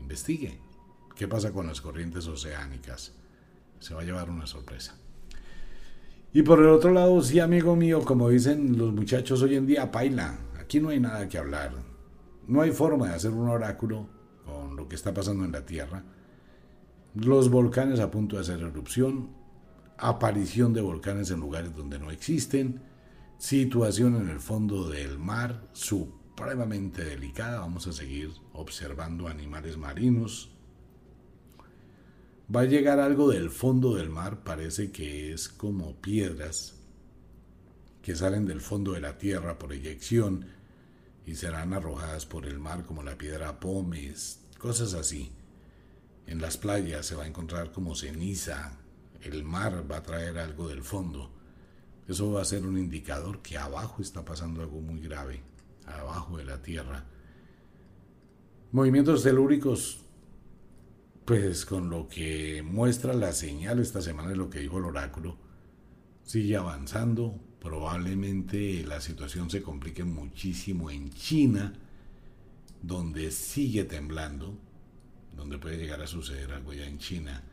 [0.00, 0.58] investigue
[1.14, 3.12] qué pasa con las corrientes oceánicas.
[3.78, 4.96] Se va a llevar una sorpresa.
[6.32, 9.90] Y por el otro lado, sí, amigo mío, como dicen los muchachos hoy en día,
[9.90, 10.38] paila.
[10.60, 11.72] Aquí no hay nada que hablar.
[12.46, 14.08] No hay forma de hacer un oráculo
[14.44, 16.04] con lo que está pasando en la Tierra.
[17.14, 19.30] Los volcanes a punto de hacer erupción,
[19.98, 22.80] aparición de volcanes en lugares donde no existen,
[23.36, 27.60] situación en el fondo del mar, su supremamente delicada.
[27.60, 30.50] Vamos a seguir observando animales marinos.
[32.54, 36.74] Va a llegar algo del fondo del mar, parece que es como piedras
[38.02, 40.46] que salen del fondo de la tierra por eyección
[41.26, 45.30] y serán arrojadas por el mar como la piedra pómez, cosas así.
[46.26, 48.78] En las playas se va a encontrar como ceniza,
[49.22, 51.30] el mar va a traer algo del fondo.
[52.08, 55.42] Eso va a ser un indicador que abajo está pasando algo muy grave
[55.86, 57.04] abajo de la Tierra.
[58.72, 60.00] Movimientos telúricos,
[61.30, 65.36] pues con lo que muestra la señal esta semana de lo que dijo el oráculo,
[66.24, 67.38] sigue avanzando.
[67.60, 71.72] Probablemente la situación se complique muchísimo en China,
[72.82, 74.58] donde sigue temblando,
[75.36, 77.44] donde puede llegar a suceder algo ya en China,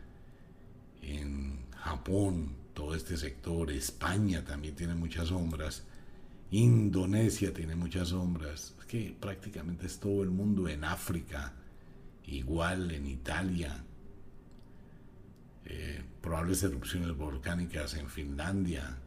[1.04, 5.84] en Japón, todo este sector, España también tiene muchas sombras
[6.52, 8.74] Indonesia tiene muchas sombras.
[8.80, 10.68] Es que prácticamente es todo el mundo.
[10.68, 11.54] En África,
[12.28, 13.84] igual en Italia.
[15.66, 18.98] Eh, probables erupciones volcánicas en Finlandia.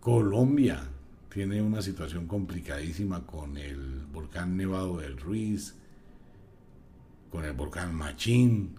[0.00, 0.86] Colombia
[1.28, 5.74] tiene una situación complicadísima con el volcán Nevado del Ruiz,
[7.30, 8.76] con el volcán Machín,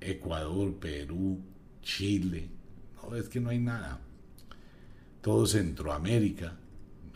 [0.00, 1.40] Ecuador, Perú,
[1.82, 2.48] Chile.
[2.96, 4.00] No, es que no hay nada.
[5.22, 6.56] Todo Centroamérica,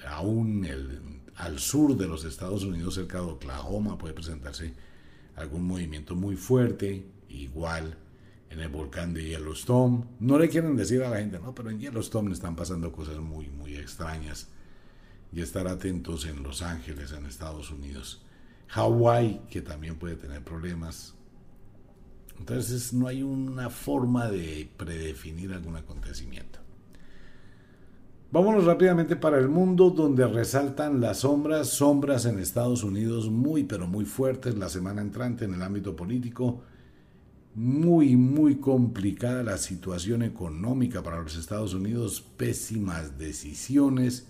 [0.06, 4.72] aún el, al sur de los Estados Unidos, cerca de Oklahoma, puede presentarse
[5.35, 7.98] algún movimiento muy fuerte, igual
[8.48, 10.05] en el volcán de Yellowstone.
[10.20, 13.48] No le quieren decir a la gente, no, pero en Yellowstone están pasando cosas muy,
[13.48, 14.50] muy extrañas.
[15.33, 18.22] Y estar atentos en Los Ángeles, en Estados Unidos.
[18.68, 21.14] Hawái, que también puede tener problemas.
[22.38, 26.62] Entonces no hay una forma de predefinir algún acontecimiento.
[28.32, 33.86] Vámonos rápidamente para el mundo donde resaltan las sombras, sombras en Estados Unidos muy pero
[33.86, 36.62] muy fuertes la semana entrante en el ámbito político.
[37.54, 44.28] Muy, muy complicada la situación económica para los Estados Unidos, pésimas decisiones,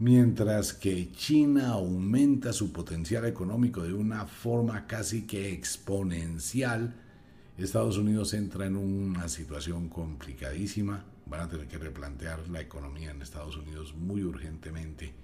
[0.00, 6.92] mientras que China aumenta su potencial económico de una forma casi que exponencial,
[7.56, 13.22] Estados Unidos entra en una situación complicadísima, van a tener que replantear la economía en
[13.22, 15.14] Estados Unidos muy urgentemente,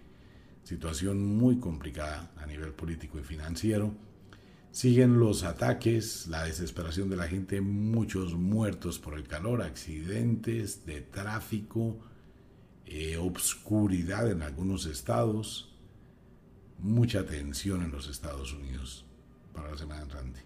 [0.63, 3.95] situación muy complicada a nivel político y financiero
[4.75, 11.01] Siguen los ataques, la desesperación de la gente, muchos muertos por el calor, accidentes de
[11.01, 11.97] tráfico,
[12.85, 15.73] eh, obscuridad en algunos estados,
[16.81, 19.05] mucha tensión en los Estados Unidos
[19.53, 20.41] para la semana entrante.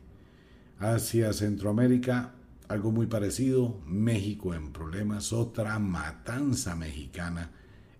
[0.78, 2.34] Hacia Centroamérica,
[2.68, 7.50] algo muy parecido, México en problemas, otra matanza mexicana,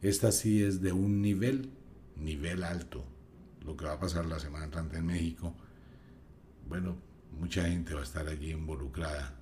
[0.02, 1.70] esta sí es de un nivel,
[2.16, 3.04] nivel alto,
[3.64, 5.54] lo que va a pasar la semana entrante en México
[6.68, 6.96] bueno,
[7.38, 9.34] mucha gente va a estar allí involucrada.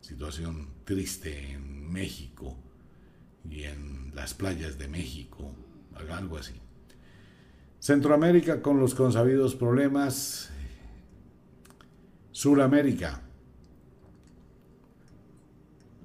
[0.00, 2.56] Situación triste en México
[3.48, 5.54] y en las playas de México,
[6.10, 6.54] algo así.
[7.78, 10.50] Centroamérica con los consabidos problemas.
[12.30, 13.20] Suramérica.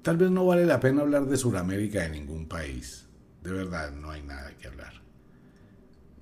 [0.08, 3.06] Tal vez no vale la pena hablar de Suramérica de ningún país.
[3.42, 4.94] De verdad, no hay nada que hablar.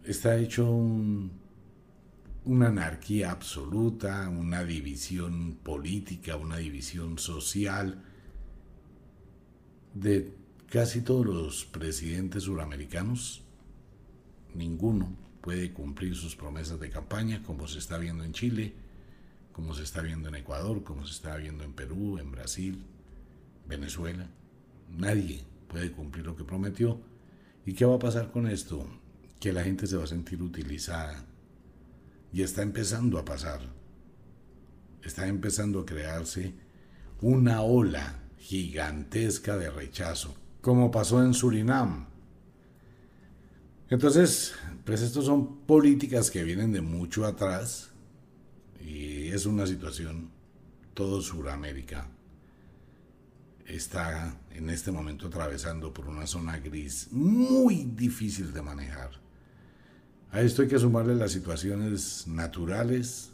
[0.03, 1.31] Está hecho un
[2.45, 8.03] una anarquía absoluta, una división política, una división social
[9.95, 10.35] de
[10.69, 13.45] casi todos los presidentes suramericanos.
[14.53, 18.75] Ninguno puede cumplir sus promesas de campaña como se está viendo en Chile,
[19.53, 22.85] como se está viendo en Ecuador, como se está viendo en Perú, en Brasil,
[23.69, 24.29] Venezuela.
[24.91, 27.01] Nadie puede cumplir lo que prometió.
[27.65, 28.87] ¿Y qué va a pasar con esto?
[29.41, 31.25] Que la gente se va a sentir utilizada
[32.33, 33.61] y está empezando a pasar.
[35.03, 36.55] Está empezando a crearse
[37.21, 42.07] una ola gigantesca de rechazo, como pasó en Surinam.
[43.89, 47.91] Entonces, pues estas son políticas que vienen de mucho atrás
[48.81, 50.31] y es una situación,
[50.95, 52.09] todo Suramérica
[53.67, 59.11] está en este momento atravesando por una zona gris muy difícil de manejar.
[60.31, 63.31] A esto hay que sumarle las situaciones naturales,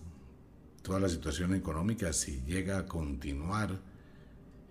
[0.82, 3.80] toda la situación económica, si llega a continuar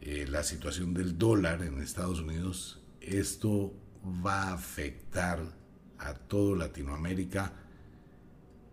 [0.01, 3.73] eh, la situación del dólar en Estados Unidos, esto
[4.25, 5.39] va a afectar
[5.99, 7.53] a todo Latinoamérica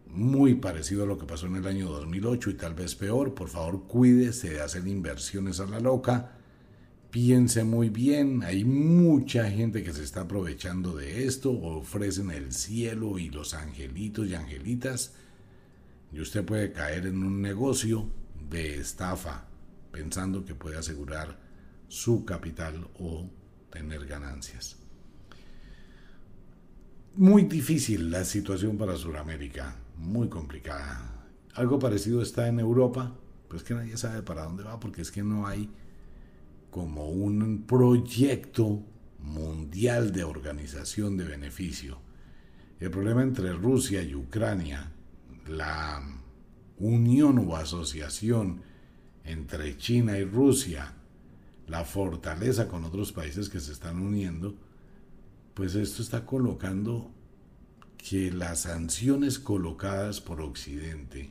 [0.06, 3.34] muy parecido a lo que pasó en el año 2008 y tal vez peor.
[3.34, 6.37] Por favor, cuídese de hacer inversiones a la loca
[7.10, 13.18] piense muy bien, hay mucha gente que se está aprovechando de esto, ofrecen el cielo
[13.18, 15.14] y los angelitos y angelitas,
[16.12, 18.10] y usted puede caer en un negocio
[18.50, 19.46] de estafa
[19.90, 21.38] pensando que puede asegurar
[21.88, 23.28] su capital o
[23.70, 24.76] tener ganancias.
[27.14, 31.26] Muy difícil la situación para Sudamérica, muy complicada.
[31.54, 33.16] Algo parecido está en Europa,
[33.48, 35.68] pues que nadie sabe para dónde va porque es que no hay
[36.70, 38.82] como un proyecto
[39.20, 41.98] mundial de organización de beneficio.
[42.80, 44.92] El problema entre Rusia y Ucrania,
[45.48, 46.02] la
[46.78, 48.62] unión o asociación
[49.24, 50.94] entre China y Rusia,
[51.66, 54.54] la fortaleza con otros países que se están uniendo,
[55.54, 57.10] pues esto está colocando
[57.96, 61.30] que las sanciones colocadas por Occidente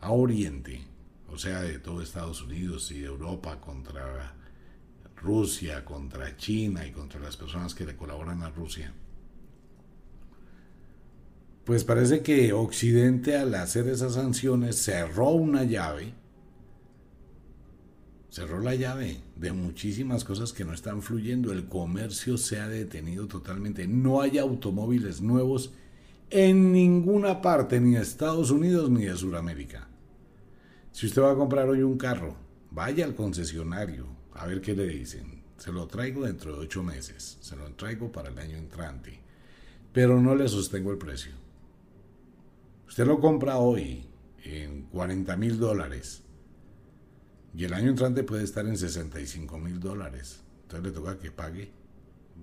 [0.00, 0.82] a Oriente
[1.30, 4.34] o sea, de todo Estados Unidos y de Europa contra
[5.16, 8.92] Rusia, contra China y contra las personas que le colaboran a Rusia.
[11.64, 16.14] Pues parece que Occidente al hacer esas sanciones cerró una llave,
[18.30, 21.52] cerró la llave de muchísimas cosas que no están fluyendo.
[21.52, 23.86] El comercio se ha detenido totalmente.
[23.86, 25.74] No hay automóviles nuevos
[26.30, 29.87] en ninguna parte, ni de Estados Unidos ni de Sudamérica.
[30.92, 32.36] Si usted va a comprar hoy un carro,
[32.70, 35.42] vaya al concesionario a ver qué le dicen.
[35.56, 39.20] Se lo traigo dentro de ocho meses, se lo traigo para el año entrante,
[39.92, 41.32] pero no le sostengo el precio.
[42.86, 44.06] Usted lo compra hoy
[44.44, 46.22] en 40 mil dólares
[47.54, 50.42] y el año entrante puede estar en 65 mil dólares.
[50.62, 51.72] Entonces le toca que pague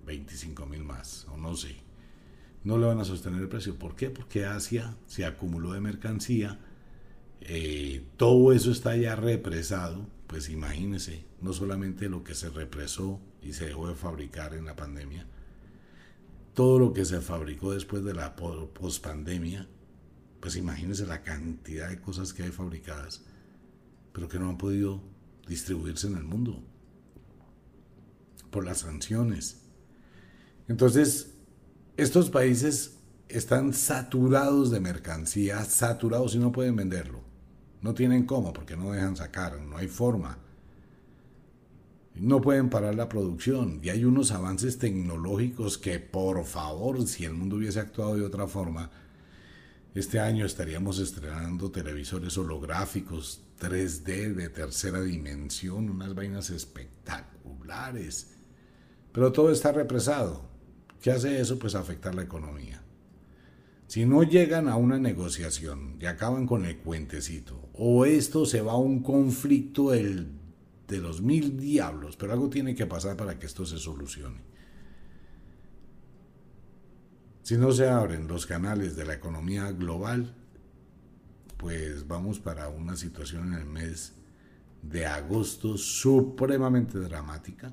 [0.05, 1.75] 25 mil más, o no sé.
[2.63, 3.77] No le van a sostener el precio.
[3.77, 4.09] ¿Por qué?
[4.09, 6.59] Porque Asia se acumuló de mercancía.
[7.45, 10.07] Eh, todo eso está ya represado.
[10.27, 14.75] Pues imagínese, no solamente lo que se represó y se dejó de fabricar en la
[14.75, 15.27] pandemia,
[16.53, 19.67] todo lo que se fabricó después de la pospandemia,
[20.39, 23.23] pues imagínese la cantidad de cosas que hay fabricadas
[24.15, 25.01] pero que no han podido
[25.45, 26.63] distribuirse en el mundo
[28.49, 29.57] por las sanciones.
[30.69, 31.33] Entonces,
[31.97, 32.95] estos países
[33.27, 37.24] están saturados de mercancía, saturados y no pueden venderlo.
[37.85, 40.39] No tienen cómo, porque no dejan sacar, no hay forma.
[42.15, 47.35] No pueden parar la producción y hay unos avances tecnológicos que, por favor, si el
[47.35, 48.89] mundo hubiese actuado de otra forma,
[49.93, 58.31] este año estaríamos estrenando televisores holográficos 3D de tercera dimensión, unas vainas espectaculares.
[59.11, 60.41] Pero todo está represado.
[61.03, 61.59] ¿Qué hace eso?
[61.59, 62.81] Pues afectar la economía.
[63.87, 68.73] Si no llegan a una negociación y acaban con el cuentecito, o esto se va
[68.73, 73.65] a un conflicto de los mil diablos, pero algo tiene que pasar para que esto
[73.65, 74.39] se solucione.
[77.43, 80.33] Si no se abren los canales de la economía global,
[81.57, 84.13] pues vamos para una situación en el mes
[84.81, 87.71] de agosto supremamente dramática.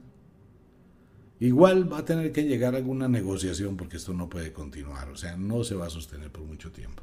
[1.43, 5.37] Igual va a tener que llegar alguna negociación porque esto no puede continuar, o sea,
[5.37, 7.03] no se va a sostener por mucho tiempo.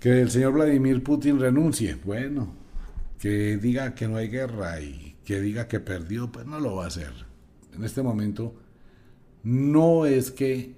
[0.00, 2.52] Que el señor Vladimir Putin renuncie, bueno,
[3.20, 6.86] que diga que no hay guerra y que diga que perdió, pues no lo va
[6.86, 7.12] a hacer.
[7.76, 8.56] En este momento
[9.44, 10.74] no es que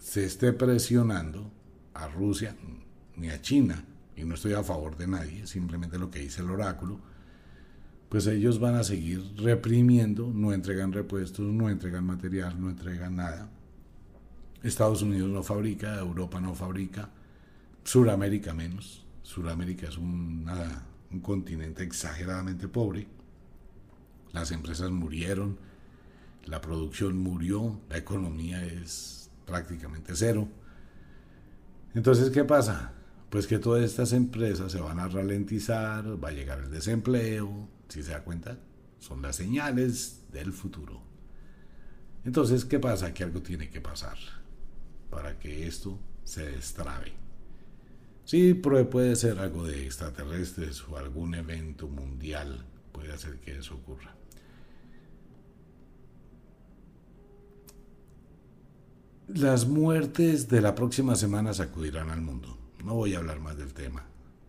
[0.00, 1.52] se esté presionando
[1.92, 2.56] a Rusia
[3.16, 3.84] ni a China,
[4.16, 7.00] y no estoy a favor de nadie, simplemente lo que dice el oráculo,
[8.08, 13.50] pues ellos van a seguir reprimiendo, no entregan repuestos, no entregan material, no entregan nada.
[14.62, 17.10] Estados Unidos no fabrica, Europa no fabrica,
[17.84, 19.04] Suramérica menos.
[19.22, 20.46] Suramérica es un
[21.22, 23.06] continente exageradamente pobre.
[24.32, 25.58] Las empresas murieron,
[26.46, 30.48] la producción murió, la economía es prácticamente cero.
[31.94, 32.92] Entonces, ¿qué pasa?
[33.28, 38.02] Pues que todas estas empresas se van a ralentizar, va a llegar el desempleo, si
[38.02, 38.58] se da cuenta,
[38.98, 41.02] son las señales del futuro.
[42.24, 43.14] Entonces, ¿qué pasa?
[43.14, 44.18] Que algo tiene que pasar
[45.10, 47.12] para que esto se destrabe.
[48.24, 54.14] Sí, puede ser algo de extraterrestres o algún evento mundial, puede hacer que eso ocurra.
[59.28, 62.58] Las muertes de la próxima semana sacudirán al mundo.
[62.84, 64.06] No voy a hablar más del tema.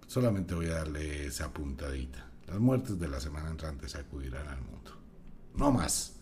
[0.08, 2.29] Solamente voy a darle esa puntadita.
[2.50, 4.92] Las muertes de la semana entrante sacudirán al mundo.
[5.56, 6.20] No más.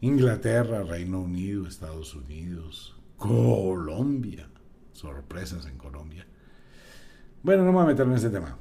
[0.00, 4.48] Inglaterra, Reino Unido, Estados Unidos, Colombia.
[4.92, 6.26] Sorpresas en Colombia.
[7.42, 8.58] Bueno, no me voy a meterme en ese tema.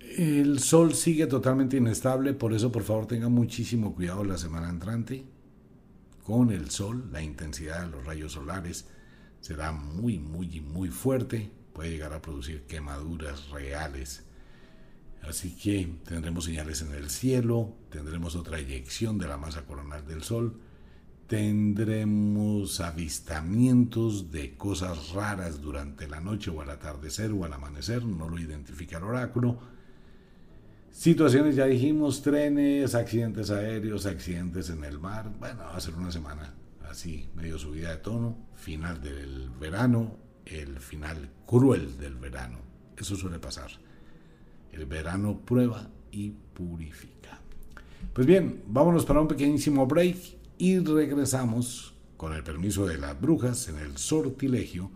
[0.00, 5.24] El sol sigue totalmente inestable, por eso por favor tenga muchísimo cuidado la semana entrante
[6.28, 8.86] con el sol, la intensidad de los rayos solares
[9.40, 14.27] será muy, muy, muy fuerte, puede llegar a producir quemaduras reales.
[15.22, 20.22] Así que tendremos señales en el cielo, tendremos otra eyección de la masa coronal del
[20.22, 20.60] Sol,
[21.26, 28.28] tendremos avistamientos de cosas raras durante la noche o al atardecer o al amanecer, no
[28.28, 29.58] lo identifica el oráculo,
[30.98, 35.30] Situaciones, ya dijimos, trenes, accidentes aéreos, accidentes en el mar.
[35.38, 36.54] Bueno, va a ser una semana
[36.90, 42.58] así, medio subida de tono, final del verano, el final cruel del verano.
[42.96, 43.70] Eso suele pasar.
[44.72, 47.40] El verano prueba y purifica.
[48.12, 50.16] Pues bien, vámonos para un pequeñísimo break
[50.58, 54.90] y regresamos con el permiso de las brujas en el sortilegio,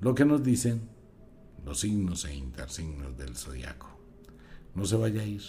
[0.00, 0.88] lo que nos dicen
[1.64, 3.98] los signos e intersignos del zodiaco.
[4.74, 5.42] No se vaya a ir.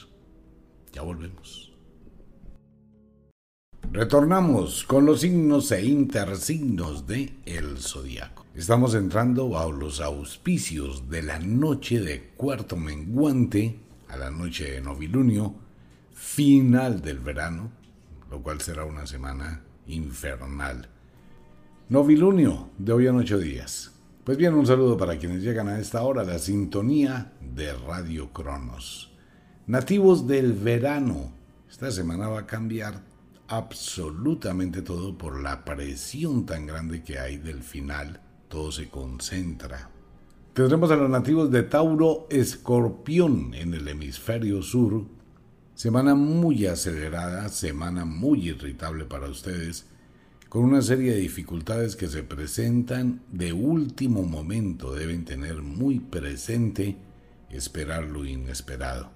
[0.93, 1.74] Ya volvemos.
[3.91, 8.45] Retornamos con los signos e intersignos de el zodiaco.
[8.53, 13.79] Estamos entrando a los auspicios de la noche de cuarto menguante
[14.09, 15.55] a la noche de novilunio,
[16.13, 17.71] final del verano,
[18.29, 20.87] lo cual será una semana infernal.
[21.89, 23.91] Novilunio de hoy en ocho días.
[24.23, 29.13] Pues bien, un saludo para quienes llegan a esta hora, la sintonía de Radio Cronos.
[29.67, 31.31] Nativos del verano.
[31.69, 33.01] Esta semana va a cambiar
[33.47, 38.21] absolutamente todo por la presión tan grande que hay del final.
[38.47, 39.89] Todo se concentra.
[40.53, 45.05] Tendremos a los nativos de Tauro Escorpión en el hemisferio sur.
[45.73, 49.85] Semana muy acelerada, semana muy irritable para ustedes
[50.55, 54.93] con una serie de dificultades que se presentan de último momento.
[54.93, 56.95] Deben tener muy presente
[57.49, 59.11] esperar lo inesperado.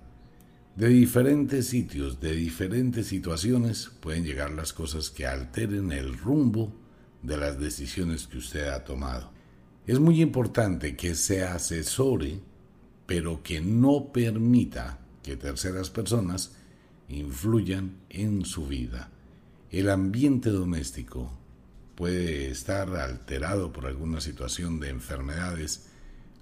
[0.79, 6.73] De diferentes sitios, de diferentes situaciones, pueden llegar las cosas que alteren el rumbo
[7.21, 9.29] de las decisiones que usted ha tomado.
[9.85, 12.39] Es muy importante que se asesore,
[13.05, 16.53] pero que no permita que terceras personas
[17.09, 19.11] influyan en su vida.
[19.71, 21.29] El ambiente doméstico
[21.95, 25.89] puede estar alterado por alguna situación de enfermedades,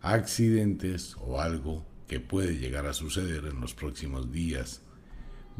[0.04, 4.82] accidentes o algo que puede llegar a suceder en los próximos días.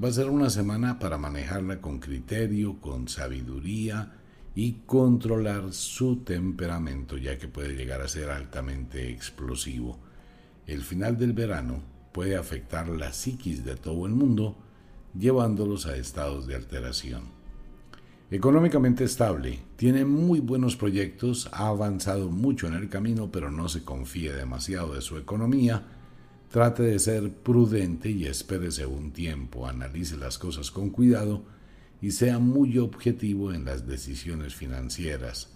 [0.02, 4.14] Va a ser una semana para manejarla con criterio, con sabiduría
[4.56, 10.00] y controlar su temperamento, ya que puede llegar a ser altamente explosivo.
[10.66, 11.82] El final del verano
[12.12, 14.58] puede afectar la psiquis de todo el mundo,
[15.18, 17.38] llevándolos a estados de alteración.
[18.30, 23.84] Económicamente estable, tiene muy buenos proyectos, ha avanzado mucho en el camino, pero no se
[23.84, 25.97] confíe demasiado de su economía.
[26.58, 31.44] Trate de ser prudente y espérese un tiempo, analice las cosas con cuidado
[32.02, 35.52] y sea muy objetivo en las decisiones financieras.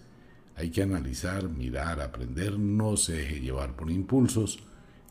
[0.56, 4.60] Hay que analizar, mirar, aprender, no se deje llevar por impulsos,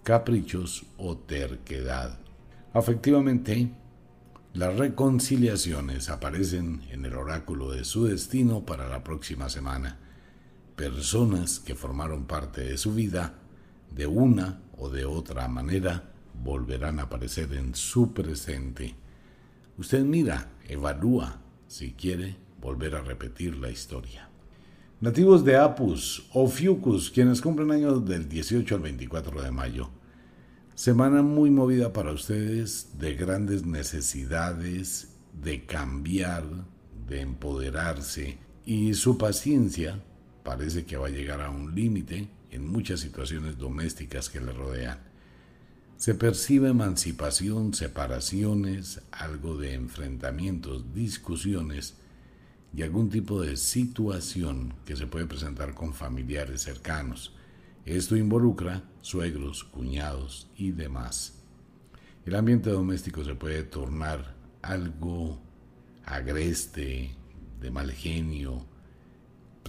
[0.05, 2.21] caprichos o terquedad.
[2.73, 3.73] Afectivamente,
[4.53, 9.99] las reconciliaciones aparecen en el oráculo de su destino para la próxima semana.
[10.77, 13.41] Personas que formaron parte de su vida,
[13.91, 16.11] de una o de otra manera,
[16.43, 18.95] volverán a aparecer en su presente.
[19.79, 24.29] Usted mira, evalúa, si quiere volver a repetir la historia.
[25.01, 29.91] Nativos de Apus o Fiucus, quienes cumplen años del 18 al 24 de mayo,
[30.81, 36.43] Semana muy movida para ustedes, de grandes necesidades, de cambiar,
[37.07, 40.03] de empoderarse y su paciencia
[40.43, 44.99] parece que va a llegar a un límite en muchas situaciones domésticas que le rodean.
[45.97, 51.95] Se percibe emancipación, separaciones, algo de enfrentamientos, discusiones
[52.75, 57.35] y algún tipo de situación que se puede presentar con familiares cercanos.
[57.85, 61.35] Esto involucra suegros, cuñados y demás.
[62.25, 65.41] El ambiente doméstico se puede tornar algo
[66.05, 67.15] agreste,
[67.61, 68.67] de mal genio,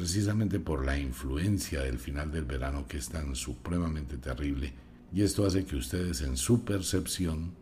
[0.01, 4.73] precisamente por la influencia del final del verano que es tan supremamente terrible.
[5.13, 7.53] Y esto hace que ustedes en su percepción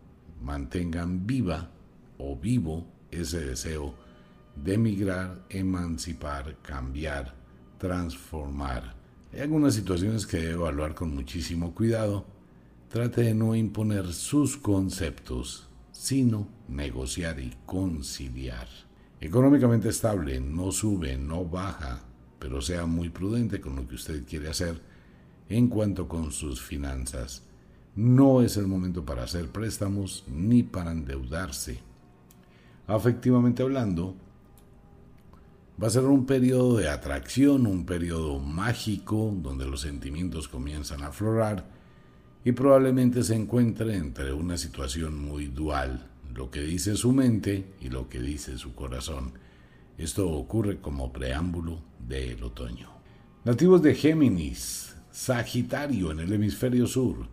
[0.41, 1.69] mantengan viva
[2.17, 3.93] o vivo ese deseo
[4.55, 7.35] de emigrar, emancipar, cambiar,
[7.77, 8.95] transformar
[9.33, 12.25] hay algunas situaciones que debe evaluar con muchísimo cuidado.
[12.87, 18.67] Trate de no imponer sus conceptos, sino negociar y conciliar.
[19.21, 22.08] Económicamente estable, no sube, no baja,
[22.39, 24.81] pero sea muy prudente con lo que usted quiere hacer
[25.49, 27.43] en cuanto con sus finanzas.
[27.95, 31.79] No es el momento para hacer préstamos ni para endeudarse.
[32.87, 34.15] Afectivamente hablando,
[35.81, 41.07] Va a ser un periodo de atracción, un periodo mágico, donde los sentimientos comienzan a
[41.07, 41.69] aflorar
[42.43, 47.87] y probablemente se encuentre entre una situación muy dual, lo que dice su mente y
[47.87, 49.31] lo que dice su corazón.
[49.99, 52.89] Esto ocurre como preámbulo del otoño.
[53.43, 57.27] Nativos de Géminis, Sagitario en el hemisferio sur.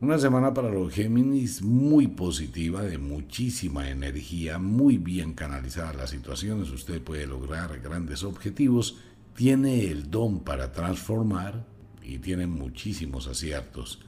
[0.00, 6.70] Una semana para los Géminis muy positiva, de muchísima energía, muy bien canalizadas las situaciones,
[6.70, 8.96] usted puede lograr grandes objetivos,
[9.34, 11.66] tiene el don para transformar
[12.02, 14.00] y tiene muchísimos aciertos.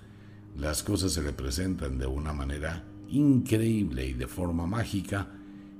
[0.57, 5.36] Las cosas se le presentan de una manera increíble y de forma mágica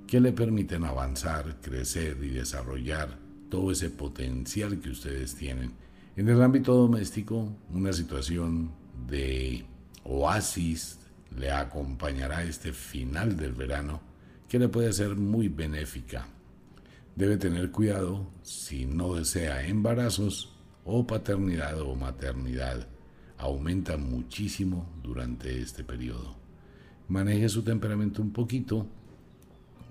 [0.07, 3.19] que le permiten avanzar, crecer y desarrollar
[3.51, 5.73] todo ese potencial que ustedes tienen.
[6.17, 8.71] En el ámbito doméstico, una situación
[9.09, 9.65] de
[10.05, 10.99] oasis
[11.37, 14.01] le acompañará este final del verano
[14.49, 16.29] que le puede ser muy benéfica.
[17.17, 20.53] Debe tener cuidado si no desea embarazos
[20.85, 22.87] o paternidad o maternidad.
[23.39, 26.37] Aumenta muchísimo durante este periodo.
[27.09, 28.89] maneje su temperamento un poquito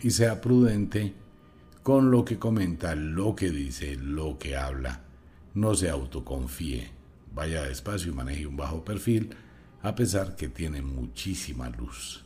[0.02, 1.14] y sea prudente
[1.84, 5.02] con lo que comenta, lo que dice, lo que habla.
[5.54, 6.90] No se autoconfíe,
[7.34, 9.30] vaya despacio y maneje un bajo perfil,
[9.82, 12.26] a pesar que tiene muchísima luz.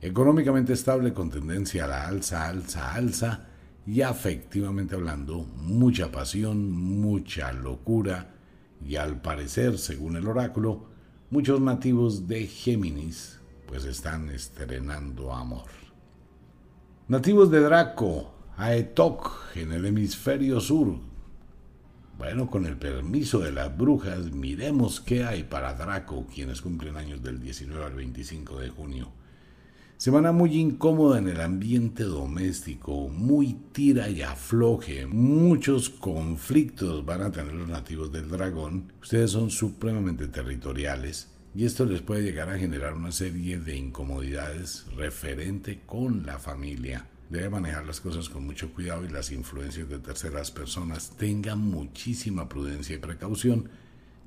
[0.00, 3.46] Económicamente estable con tendencia a la alza, alza, alza,
[3.86, 8.34] y afectivamente hablando, mucha pasión, mucha locura,
[8.84, 10.88] y al parecer, según el oráculo,
[11.30, 15.75] muchos nativos de Géminis pues están estrenando amor.
[17.08, 20.96] Nativos de Draco, Aetok, en el hemisferio sur.
[22.18, 27.22] Bueno, con el permiso de las brujas, miremos qué hay para Draco, quienes cumplen años
[27.22, 29.12] del 19 al 25 de junio.
[29.96, 37.30] Semana muy incómoda en el ambiente doméstico, muy tira y afloje, muchos conflictos van a
[37.30, 38.92] tener los nativos del dragón.
[39.00, 44.84] Ustedes son supremamente territoriales y esto les puede llegar a generar una serie de incomodidades
[44.94, 47.06] referente con la familia.
[47.30, 51.12] Debe manejar las cosas con mucho cuidado y las influencias de terceras personas.
[51.16, 53.70] Tenga muchísima prudencia y precaución,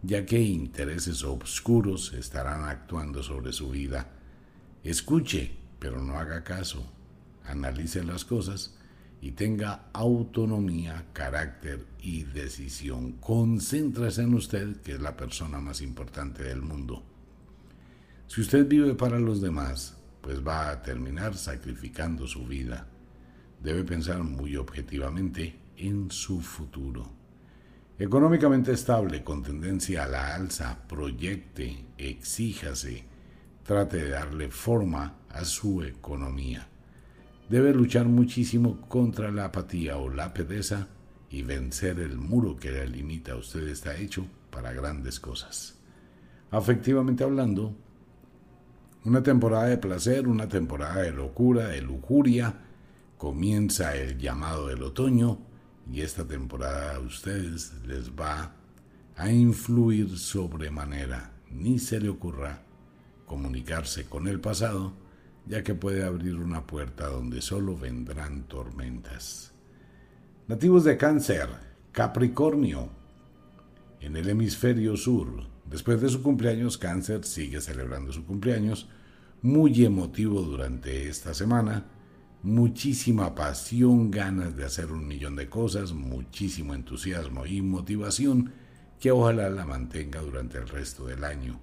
[0.01, 4.09] ya que intereses obscuros estarán actuando sobre su vida.
[4.83, 6.91] Escuche, pero no haga caso.
[7.45, 8.75] Analice las cosas
[9.21, 13.11] y tenga autonomía, carácter y decisión.
[13.19, 17.05] Concéntrese en usted, que es la persona más importante del mundo.
[18.29, 22.85] Si usted vive para los demás, pues va a terminar sacrificando su vida.
[23.59, 27.11] Debe pensar muy objetivamente en su futuro.
[27.97, 33.03] Económicamente estable, con tendencia a la alza, proyecte, exíjase,
[33.63, 36.67] trate de darle forma a su economía.
[37.49, 40.87] Debe luchar muchísimo contra la apatía o la pereza
[41.31, 43.35] y vencer el muro que le limita.
[43.35, 45.79] Usted está hecho para grandes cosas.
[46.51, 47.75] Afectivamente hablando,
[49.05, 52.53] una temporada de placer, una temporada de locura, de lujuria.
[53.17, 55.39] Comienza el llamado del otoño
[55.91, 58.53] y esta temporada a ustedes les va
[59.15, 61.31] a influir sobremanera.
[61.51, 62.61] Ni se le ocurra
[63.25, 64.93] comunicarse con el pasado,
[65.45, 69.51] ya que puede abrir una puerta donde solo vendrán tormentas.
[70.47, 71.47] Nativos de cáncer,
[71.91, 72.89] Capricornio,
[73.99, 78.87] en el hemisferio sur, Después de su cumpleaños, Cáncer sigue celebrando su cumpleaños,
[79.41, 81.85] muy emotivo durante esta semana,
[82.41, 88.51] muchísima pasión, ganas de hacer un millón de cosas, muchísimo entusiasmo y motivación
[88.99, 91.59] que ojalá la mantenga durante el resto del año.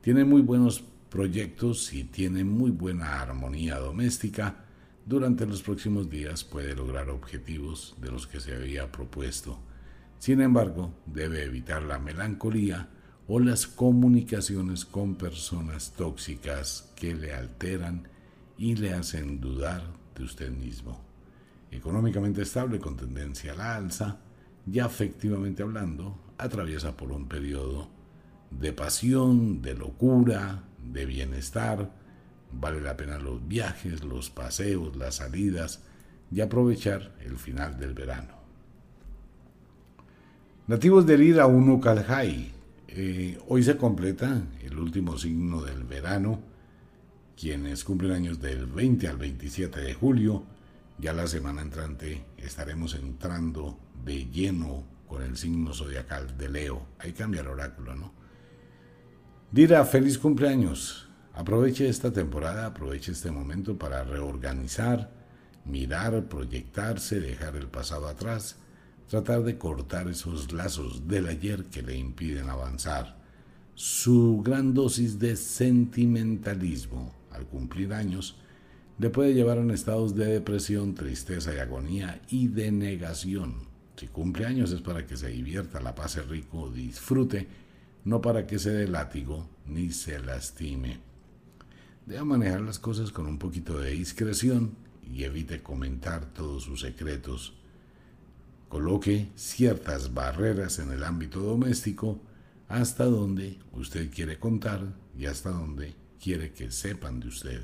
[0.00, 4.64] Tiene muy buenos proyectos y tiene muy buena armonía doméstica.
[5.04, 9.58] Durante los próximos días puede lograr objetivos de los que se había propuesto.
[10.18, 12.88] Sin embargo, debe evitar la melancolía,
[13.28, 18.08] o las comunicaciones con personas tóxicas que le alteran
[18.56, 19.82] y le hacen dudar
[20.16, 20.98] de usted mismo.
[21.70, 24.16] Económicamente estable con tendencia a la alza
[24.66, 27.88] y afectivamente hablando, atraviesa por un periodo
[28.50, 31.92] de pasión, de locura, de bienestar.
[32.50, 35.82] Vale la pena los viajes, los paseos, las salidas
[36.32, 38.38] y aprovechar el final del verano.
[40.66, 42.57] Nativos del Ira Unukalhai
[43.00, 46.40] eh, hoy se completa el último signo del verano,
[47.40, 50.42] quienes cumplen años del 20 al 27 de julio.
[50.98, 56.86] Ya la semana entrante estaremos entrando de lleno con el signo zodiacal de Leo.
[56.98, 58.12] Ahí cambia el oráculo, ¿no?
[59.52, 61.08] Dira, feliz cumpleaños.
[61.34, 65.12] Aproveche esta temporada, aproveche este momento para reorganizar,
[65.64, 68.56] mirar, proyectarse, dejar el pasado atrás
[69.08, 73.16] tratar de cortar esos lazos del ayer que le impiden avanzar.
[73.74, 78.36] Su gran dosis de sentimentalismo al cumplir años
[78.98, 83.68] le puede llevar a estados de depresión, tristeza y agonía y de negación.
[83.96, 87.48] Si cumple años es para que se divierta, la pase rico, disfrute,
[88.04, 91.00] no para que se dé látigo ni se lastime.
[92.06, 97.57] Debe manejar las cosas con un poquito de discreción y evite comentar todos sus secretos
[98.68, 102.20] Coloque ciertas barreras en el ámbito doméstico
[102.68, 107.62] hasta donde usted quiere contar y hasta donde quiere que sepan de usted.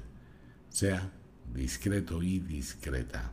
[0.71, 1.13] Sea
[1.53, 3.33] discreto y discreta.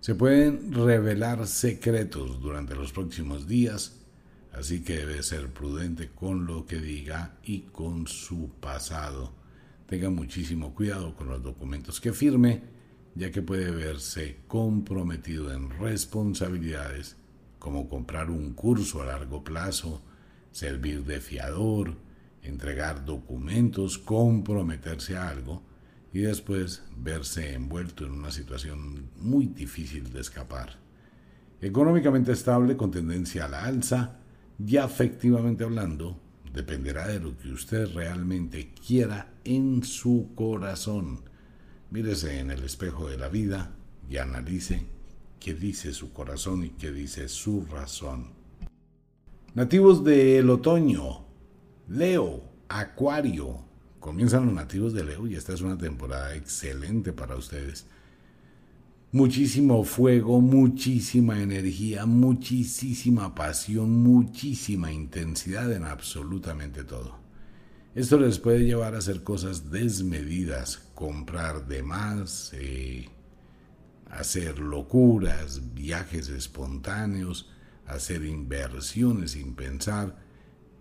[0.00, 3.96] Se pueden revelar secretos durante los próximos días,
[4.52, 9.32] así que debe ser prudente con lo que diga y con su pasado.
[9.86, 12.62] Tenga muchísimo cuidado con los documentos que firme
[13.14, 17.16] ya que puede verse comprometido en responsabilidades
[17.58, 20.02] como comprar un curso a largo plazo,
[20.50, 21.94] servir de fiador,
[22.42, 25.62] entregar documentos, comprometerse a algo
[26.12, 30.78] y después verse envuelto en una situación muy difícil de escapar.
[31.60, 34.16] Económicamente estable con tendencia a la alza
[34.58, 36.18] y afectivamente hablando,
[36.52, 41.20] dependerá de lo que usted realmente quiera en su corazón.
[41.90, 43.74] Mírese en el espejo de la vida
[44.08, 44.86] y analice
[45.40, 48.28] qué dice su corazón y qué dice su razón.
[49.54, 51.24] Nativos del otoño,
[51.88, 53.64] Leo, Acuario.
[53.98, 57.86] Comienzan los nativos de Leo y esta es una temporada excelente para ustedes.
[59.10, 67.19] Muchísimo fuego, muchísima energía, muchísima pasión, muchísima intensidad en absolutamente todo.
[67.92, 73.08] Esto les puede llevar a hacer cosas desmedidas, comprar de más, eh,
[74.08, 77.50] hacer locuras, viajes espontáneos,
[77.86, 80.16] hacer inversiones sin pensar,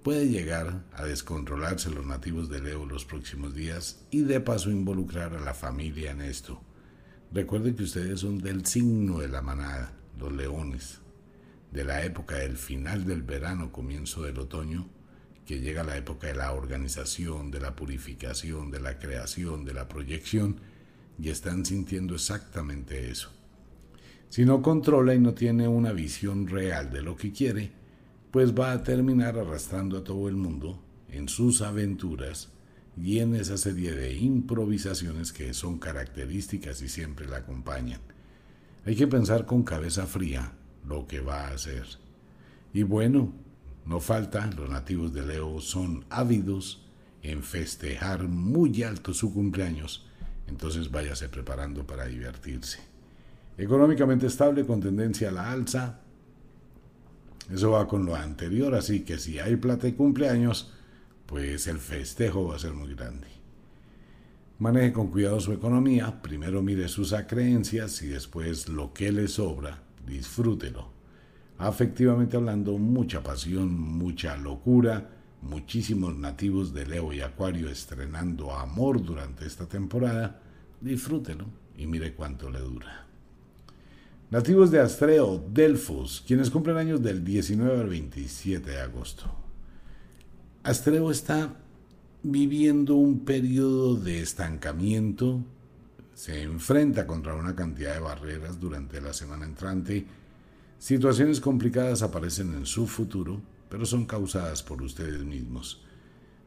[0.04, 5.34] puede llegar a descontrolarse los nativos de Leo los próximos días y de paso involucrar
[5.34, 6.62] a la familia en esto.
[7.34, 11.00] Recuerden que ustedes son del signo de la manada, los leones,
[11.72, 14.88] de la época del final del verano, comienzo del otoño,
[15.50, 19.88] que llega la época de la organización, de la purificación, de la creación, de la
[19.88, 20.58] proyección,
[21.18, 23.32] y están sintiendo exactamente eso.
[24.30, 27.72] Si no controla y no tiene una visión real de lo que quiere,
[28.30, 30.80] pues va a terminar arrastrando a todo el mundo
[31.10, 32.50] en sus aventuras
[32.96, 38.02] y en esa serie de improvisaciones que son características y siempre la acompañan.
[38.86, 40.54] Hay que pensar con cabeza fría
[40.88, 41.88] lo que va a hacer.
[42.72, 43.34] Y bueno,
[43.86, 46.86] no falta, los nativos de Leo son ávidos
[47.22, 50.06] en festejar muy alto su cumpleaños,
[50.48, 52.80] entonces váyase preparando para divertirse.
[53.58, 56.00] Económicamente estable con tendencia a la alza.
[57.52, 60.72] Eso va con lo anterior, así que si hay plata y cumpleaños,
[61.26, 63.28] pues el festejo va a ser muy grande.
[64.60, 69.84] Maneje con cuidado su economía, primero mire sus acreencias y después lo que le sobra,
[70.06, 70.99] disfrútelo.
[71.60, 75.10] Afectivamente hablando, mucha pasión, mucha locura,
[75.42, 80.40] muchísimos nativos de Leo y Acuario estrenando amor durante esta temporada,
[80.80, 81.48] disfrútelo
[81.78, 83.06] y mire cuánto le dura.
[84.32, 89.26] Nativos de Astreo, Delfos, quienes cumplen años del 19 al 27 de agosto.
[90.64, 91.56] Astreo está
[92.24, 95.44] viviendo un periodo de estancamiento,
[96.14, 100.06] se enfrenta contra una cantidad de barreras durante la semana entrante,
[100.80, 105.84] situaciones complicadas aparecen en su futuro, pero son causadas por ustedes mismos.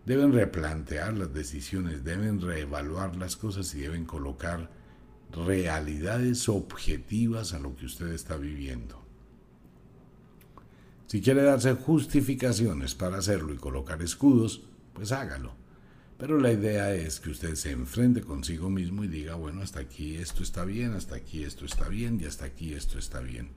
[0.04, 4.68] Deben replantear las decisiones, deben reevaluar las cosas y deben colocar
[5.30, 9.00] realidades objetivas a lo que usted está viviendo.
[11.06, 14.62] Si quiere darse justificaciones para hacerlo y colocar escudos,
[14.94, 15.54] pues hágalo.
[16.18, 20.16] Pero la idea es que usted se enfrente consigo mismo y diga, bueno, hasta aquí
[20.16, 23.50] esto está bien, hasta aquí esto está bien y hasta aquí esto está bien.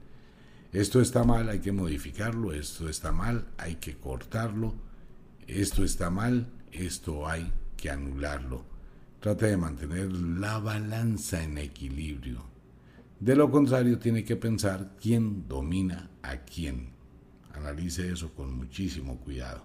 [0.76, 4.74] Esto está mal, hay que modificarlo, esto está mal, hay que cortarlo,
[5.46, 8.62] esto está mal, esto hay que anularlo
[9.20, 12.44] Trate de mantener la balanza en equilibrio.
[13.18, 16.90] De lo contrario, tiene que pensar quién domina a quién.
[17.54, 19.64] Analice eso con muchísimo cuidado.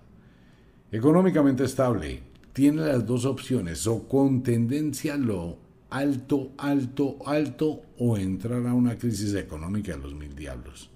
[0.93, 5.57] Económicamente estable, tiene las dos opciones, o con tendencia lo
[5.89, 10.90] alto, alto, alto, o entrar a una crisis económica de los mil diablos.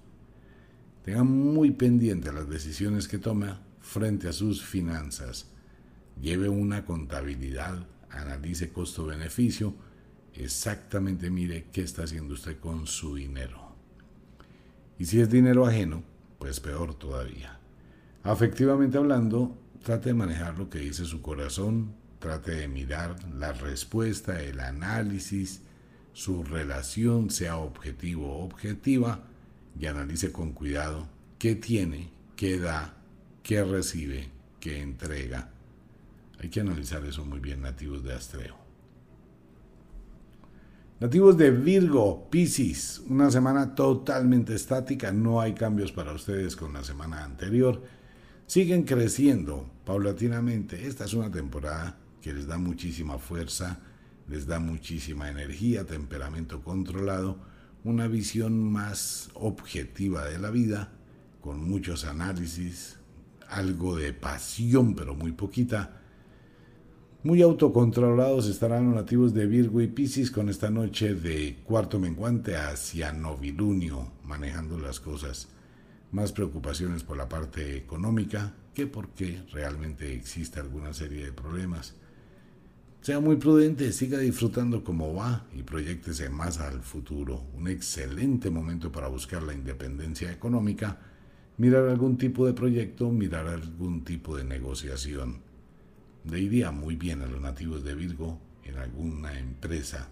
[1.06, 5.46] Tenga muy pendiente las decisiones que toma frente a sus finanzas.
[6.20, 9.72] Lleve una contabilidad analice costo-beneficio,
[10.34, 13.76] exactamente mire qué está haciendo usted con su dinero.
[14.98, 16.02] Y si es dinero ajeno,
[16.40, 17.60] pues peor todavía.
[18.24, 24.42] Afectivamente hablando, trate de manejar lo que dice su corazón, trate de mirar la respuesta,
[24.42, 25.62] el análisis,
[26.12, 29.22] su relación, sea objetivo o objetiva,
[29.78, 31.08] y analice con cuidado
[31.38, 32.94] qué tiene, qué da,
[33.42, 34.28] qué recibe,
[34.60, 35.50] qué entrega
[36.38, 38.56] hay que analizar eso muy bien, nativos de Astreo.
[41.00, 46.84] Nativos de Virgo, Piscis, una semana totalmente estática, no hay cambios para ustedes con la
[46.84, 47.82] semana anterior.
[48.46, 50.86] Siguen creciendo paulatinamente.
[50.86, 53.80] Esta es una temporada que les da muchísima fuerza,
[54.28, 57.38] les da muchísima energía, temperamento controlado,
[57.86, 60.92] una visión más objetiva de la vida,
[61.40, 62.98] con muchos análisis,
[63.48, 66.02] algo de pasión, pero muy poquita
[67.26, 72.54] muy autocontrolados estarán los nativos de Virgo y Piscis con esta noche de cuarto menguante
[72.54, 75.48] hacia novilunio, manejando las cosas.
[76.12, 81.96] más preocupaciones por la parte económica que porque realmente existe alguna serie de problemas.
[83.06, 87.40] Sea muy prudente, siga disfrutando como va y proyectese más al futuro.
[87.56, 90.98] Un excelente momento para buscar la independencia económica,
[91.56, 95.38] mirar algún tipo de proyecto, mirar algún tipo de negociación.
[96.24, 100.08] Le iría muy bien a los nativos de Virgo en alguna empresa.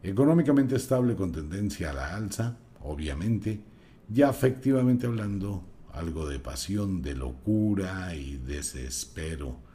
[0.00, 3.58] Económicamente estable con tendencia a la alza, obviamente,
[4.08, 9.68] ya efectivamente hablando, algo de pasión, de locura y desespero.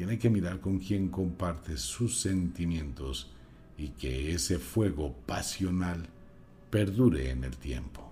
[0.00, 3.30] Tiene que mirar con quién comparte sus sentimientos
[3.76, 6.08] y que ese fuego pasional
[6.70, 8.10] perdure en el tiempo.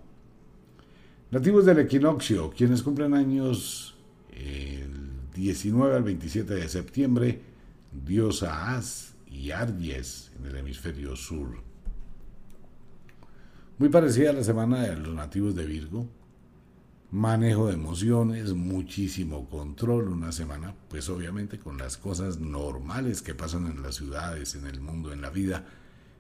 [1.30, 3.96] Nativos del equinoccio, quienes cumplen años
[4.34, 7.40] el 19 al 27 de septiembre,
[8.04, 11.62] diosa As y Argies en el hemisferio sur.
[13.78, 16.06] Muy parecida a la semana de los nativos de Virgo,
[17.10, 23.66] manejo de emociones, muchísimo control, una semana, pues obviamente con las cosas normales que pasan
[23.66, 25.64] en las ciudades, en el mundo, en la vida,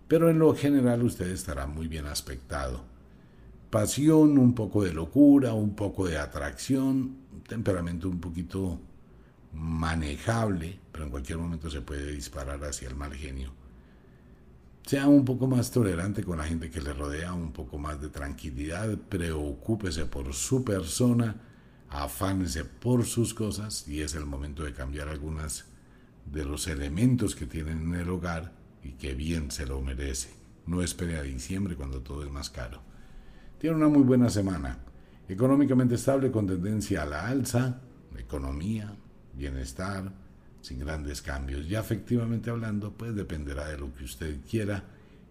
[0.08, 2.84] pero en lo general usted estará muy bien aspectado.
[3.70, 7.16] Pasión, un poco de locura, un poco de atracción,
[7.46, 8.80] temperamento un poquito
[9.52, 13.52] manejable, pero en cualquier momento se puede disparar hacia el mal genio
[14.88, 18.08] sea un poco más tolerante con la gente que le rodea, un poco más de
[18.08, 21.42] tranquilidad, preocúpese por su persona,
[21.90, 25.66] afánese por sus cosas y es el momento de cambiar algunas
[26.24, 30.30] de los elementos que tienen en el hogar y que bien se lo merece.
[30.64, 32.80] No espere a diciembre cuando todo es más caro.
[33.58, 34.78] Tiene una muy buena semana.
[35.28, 37.82] Económicamente estable con tendencia a la alza,
[38.16, 38.96] economía,
[39.34, 40.14] bienestar,
[40.60, 41.68] sin grandes cambios.
[41.68, 44.84] Ya efectivamente hablando, pues dependerá de lo que usted quiera,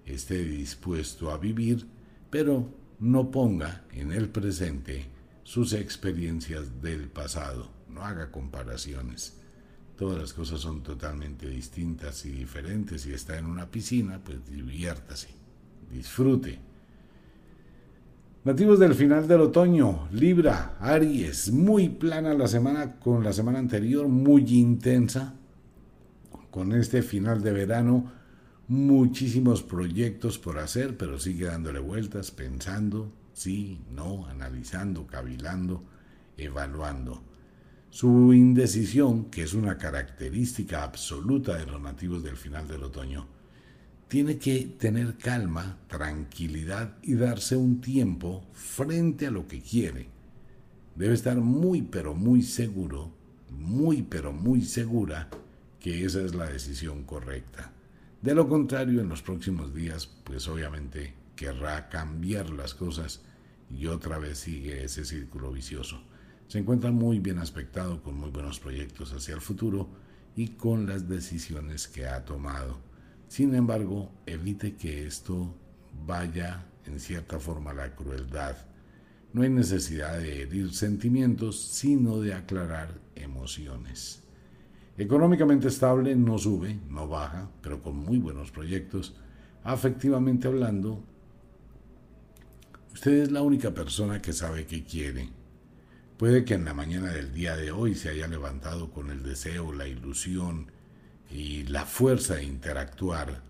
[0.05, 1.85] esté dispuesto a vivir,
[2.29, 2.69] pero
[2.99, 5.05] no ponga en el presente
[5.43, 9.39] sus experiencias del pasado, no haga comparaciones.
[9.97, 13.01] Todas las cosas son totalmente distintas y diferentes.
[13.01, 15.29] Si está en una piscina, pues diviértase,
[15.89, 16.66] disfrute
[18.47, 24.07] Nativos del final del otoño, Libra, Aries, muy plana la semana con la semana anterior,
[24.07, 25.33] muy intensa.
[26.49, 28.09] Con este final de verano,
[28.69, 35.83] muchísimos proyectos por hacer, pero sigue dándole vueltas, pensando, sí, no, analizando, cavilando,
[36.37, 37.21] evaluando.
[37.89, 43.27] Su indecisión, que es una característica absoluta de los nativos del final del otoño,
[44.07, 50.07] tiene que tener calma, tranquilidad y darse un tiempo frente a lo que quiere.
[50.95, 53.11] Debe estar muy pero muy seguro,
[53.49, 55.29] muy pero muy segura
[55.79, 57.73] que esa es la decisión correcta.
[58.21, 63.21] De lo contrario, en los próximos días, pues obviamente querrá cambiar las cosas
[63.69, 66.01] y otra vez sigue ese círculo vicioso.
[66.47, 69.89] Se encuentra muy bien aspectado con muy buenos proyectos hacia el futuro
[70.35, 72.86] y con las decisiones que ha tomado
[73.27, 75.53] sin embargo, evite que esto
[76.05, 78.55] vaya en cierta forma a la crueldad.
[79.33, 84.23] No hay necesidad de herir sentimientos, sino de aclarar emociones.
[84.97, 89.15] Económicamente estable, no sube, no baja, pero con muy buenos proyectos.
[89.63, 91.03] Afectivamente hablando,
[92.93, 95.29] usted es la única persona que sabe qué quiere.
[96.17, 99.71] Puede que en la mañana del día de hoy se haya levantado con el deseo,
[99.71, 100.71] la ilusión,
[101.29, 103.41] y la fuerza de interactuar,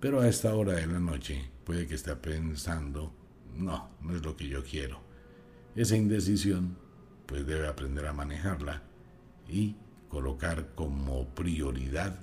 [0.00, 3.12] pero a esta hora de la noche puede que esté pensando,
[3.56, 5.00] no, no es lo que yo quiero.
[5.74, 6.76] Esa indecisión,
[7.26, 8.82] pues debe aprender a manejarla
[9.48, 9.76] y
[10.08, 12.18] colocar como prioridad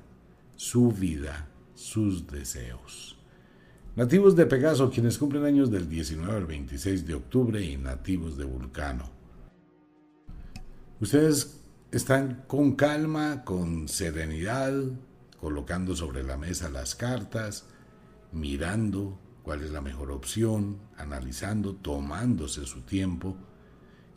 [0.55, 3.17] su vida, sus deseos.
[3.95, 8.43] Nativos de Pegaso, quienes cumplen años del 19 al 26 de octubre y nativos de
[8.43, 9.09] Vulcano.
[10.99, 11.61] Ustedes
[11.97, 14.73] están con calma, con serenidad,
[15.39, 17.67] colocando sobre la mesa las cartas,
[18.33, 23.37] mirando cuál es la mejor opción, analizando, tomándose su tiempo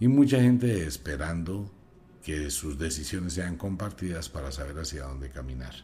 [0.00, 1.70] y mucha gente esperando
[2.20, 5.74] que sus decisiones sean compartidas para saber hacia dónde caminar.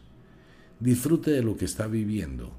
[0.81, 2.51] Disfrute de lo que está viviendo.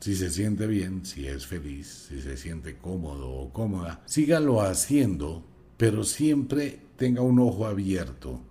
[0.00, 5.46] Si se siente bien, si es feliz, si se siente cómodo o cómoda, sígalo haciendo,
[5.78, 8.42] pero siempre tenga un ojo abierto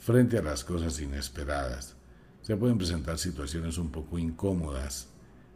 [0.00, 1.94] frente a las cosas inesperadas.
[2.40, 5.08] Se pueden presentar situaciones un poco incómodas,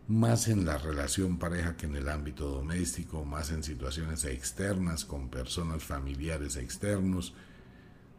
[0.06, 5.30] más en la relación pareja que en el ámbito doméstico, más en situaciones externas con
[5.30, 7.32] personas familiares externos.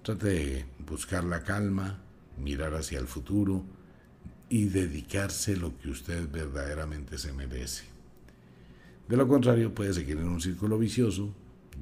[0.02, 2.00] Trate de buscar la calma,
[2.40, 3.64] mirar hacia el futuro
[4.50, 7.84] y dedicarse lo que usted verdaderamente se merece.
[9.08, 11.32] De lo contrario, puede seguir en un círculo vicioso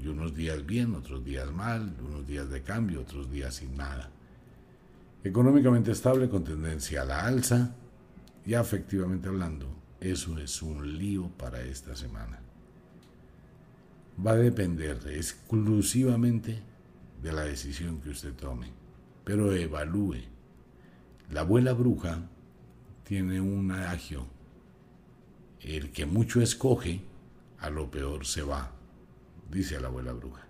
[0.02, 4.13] y unos días bien, otros días mal, unos días de cambio, otros días sin nada.
[5.24, 7.76] Económicamente estable con tendencia a la alza
[8.46, 12.42] y afectivamente hablando, eso es un lío para esta semana.
[14.26, 16.62] Va a depender exclusivamente
[17.22, 18.68] de la decisión que usted tome,
[19.24, 20.24] pero evalúe.
[21.32, 22.20] La abuela bruja
[23.06, 24.28] tiene un adagio,
[25.62, 27.02] el que mucho escoge,
[27.60, 28.74] a lo peor se va,
[29.50, 30.46] dice la abuela bruja.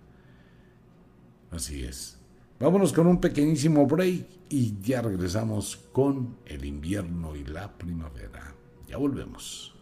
[1.52, 2.23] Así es.
[2.60, 8.54] Vámonos con un pequeñísimo break y ya regresamos con el invierno y la primavera.
[8.86, 9.74] Ya volvemos.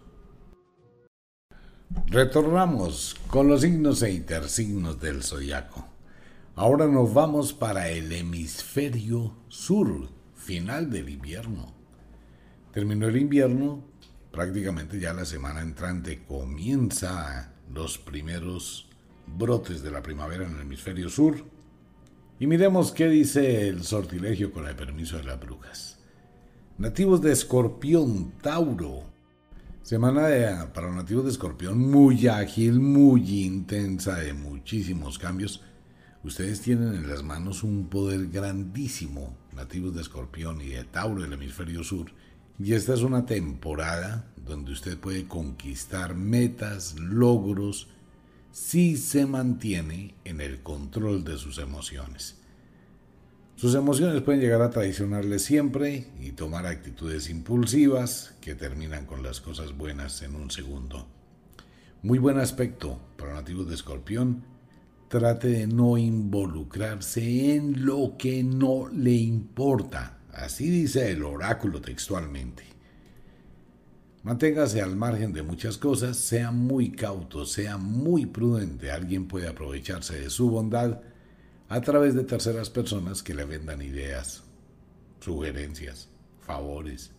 [2.06, 5.86] Retornamos con los signos e intersignos del zodiaco.
[6.54, 11.74] Ahora nos vamos para el hemisferio sur, final del invierno.
[12.72, 13.84] Terminó el invierno,
[14.30, 18.88] prácticamente ya la semana entrante comienza los primeros
[19.26, 21.51] brotes de la primavera en el hemisferio sur
[22.42, 26.00] y miremos qué dice el sortilegio con el permiso de las brujas.
[26.76, 29.04] Nativos de Escorpión, Tauro.
[29.82, 35.62] Semana para nativos de Escorpión muy ágil, muy intensa, de muchísimos cambios.
[36.24, 41.34] Ustedes tienen en las manos un poder grandísimo, nativos de Escorpión y de Tauro del
[41.34, 42.06] hemisferio sur.
[42.58, 47.86] Y esta es una temporada donde usted puede conquistar metas, logros,
[48.52, 52.36] si se mantiene en el control de sus emociones.
[53.56, 59.40] Sus emociones pueden llegar a traicionarle siempre y tomar actitudes impulsivas que terminan con las
[59.40, 61.06] cosas buenas en un segundo.
[62.02, 64.44] Muy buen aspecto para nativos de escorpión.
[65.08, 70.18] Trate de no involucrarse en lo que no le importa.
[70.32, 72.71] Así dice el oráculo textualmente.
[74.22, 78.92] Manténgase al margen de muchas cosas, sea muy cauto, sea muy prudente.
[78.92, 81.00] Alguien puede aprovecharse de su bondad
[81.68, 84.44] a través de terceras personas que le vendan ideas,
[85.18, 86.08] sugerencias,
[86.38, 87.10] favores.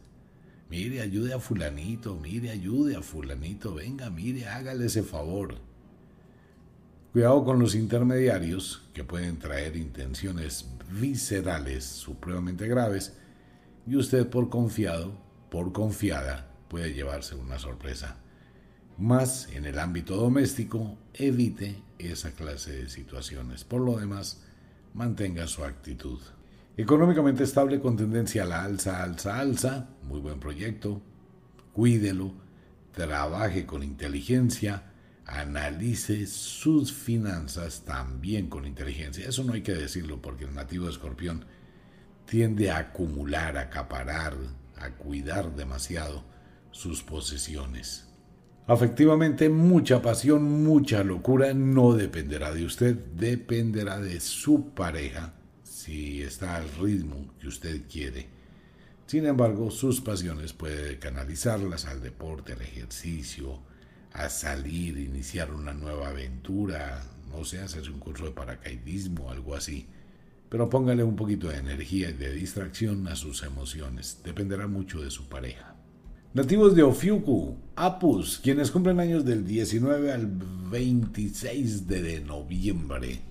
[0.70, 5.56] Mire, ayude a fulanito, mire, ayude a fulanito, venga, mire, hágale ese favor.
[7.12, 13.14] Cuidado con los intermediarios que pueden traer intenciones viscerales supremamente graves
[13.86, 15.14] y usted por confiado,
[15.51, 18.15] por confiada, puede llevarse una sorpresa.
[18.97, 23.63] Más en el ámbito doméstico, evite esa clase de situaciones.
[23.63, 24.41] Por lo demás,
[24.95, 26.19] mantenga su actitud.
[26.76, 29.89] Económicamente estable con tendencia a la alza, alza, alza.
[30.01, 30.99] Muy buen proyecto.
[31.74, 32.34] Cuídelo.
[32.91, 34.93] Trabaje con inteligencia.
[35.28, 39.30] Analice sus finanzas también con inteligencia.
[39.30, 41.45] Eso no hay que decirlo porque el nativo de escorpión
[42.26, 44.36] tiende a acumular, a acaparar,
[44.76, 46.33] a cuidar demasiado
[46.74, 48.09] sus posesiones.
[48.67, 56.57] Afectivamente, mucha pasión, mucha locura no dependerá de usted, dependerá de su pareja si está
[56.57, 58.28] al ritmo que usted quiere.
[59.05, 63.59] Sin embargo, sus pasiones puede canalizarlas al deporte, al ejercicio,
[64.13, 69.88] a salir, iniciar una nueva aventura, no sé, hacerse un curso de paracaidismo, algo así.
[70.49, 74.21] Pero póngale un poquito de energía y de distracción a sus emociones.
[74.24, 75.72] Dependerá mucho de su pareja.
[76.34, 80.26] Nativos de Ofiuku, Apus, quienes cumplen años del 19 al
[80.72, 83.22] 26 de noviembre,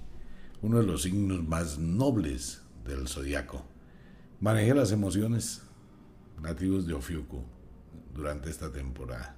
[0.62, 3.64] uno de los signos más nobles del zodiaco.
[4.38, 5.62] Maneje las emociones,
[6.40, 7.42] nativos de Ofiuku,
[8.14, 9.34] durante esta temporada.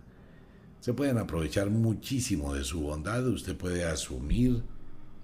[0.80, 4.62] Se pueden aprovechar muchísimo de su bondad, usted puede asumir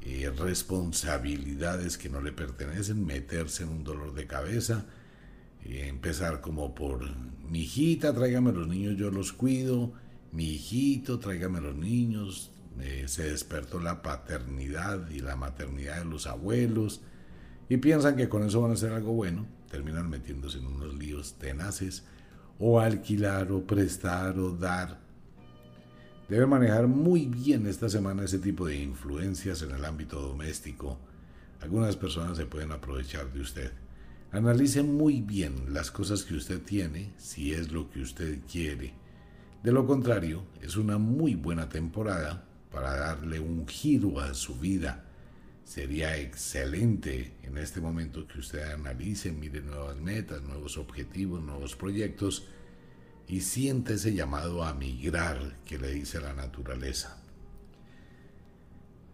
[0.01, 4.86] eh, responsabilidades que no le pertenecen, meterse en un dolor de cabeza,
[5.62, 7.03] empezar como por
[7.51, 9.92] mi hijita, tráigame los niños, yo los cuido,
[10.32, 12.53] mi hijito, tráigame los niños,
[13.07, 17.03] se despertó la paternidad y la maternidad de los abuelos
[17.68, 21.34] y piensan que con eso van a hacer algo bueno, terminan metiéndose en unos líos
[21.34, 22.05] tenaces
[22.59, 24.98] o alquilar o prestar o dar.
[26.28, 30.98] Debe manejar muy bien esta semana ese tipo de influencias en el ámbito doméstico.
[31.61, 33.72] Algunas personas se pueden aprovechar de usted.
[34.32, 38.92] Analice muy bien las cosas que usted tiene, si es lo que usted quiere.
[39.64, 45.04] De lo contrario, es una muy buena temporada para darle un giro a su vida.
[45.64, 52.46] Sería excelente en este momento que usted analice, mire nuevas metas, nuevos objetivos, nuevos proyectos
[53.26, 57.20] y siente ese llamado a migrar que le dice la naturaleza.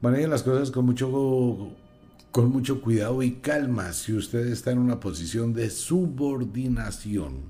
[0.02, 1.74] Maneje las cosas con mucho
[2.36, 7.44] con mucho cuidado y calma si usted está en una posición de subordinación.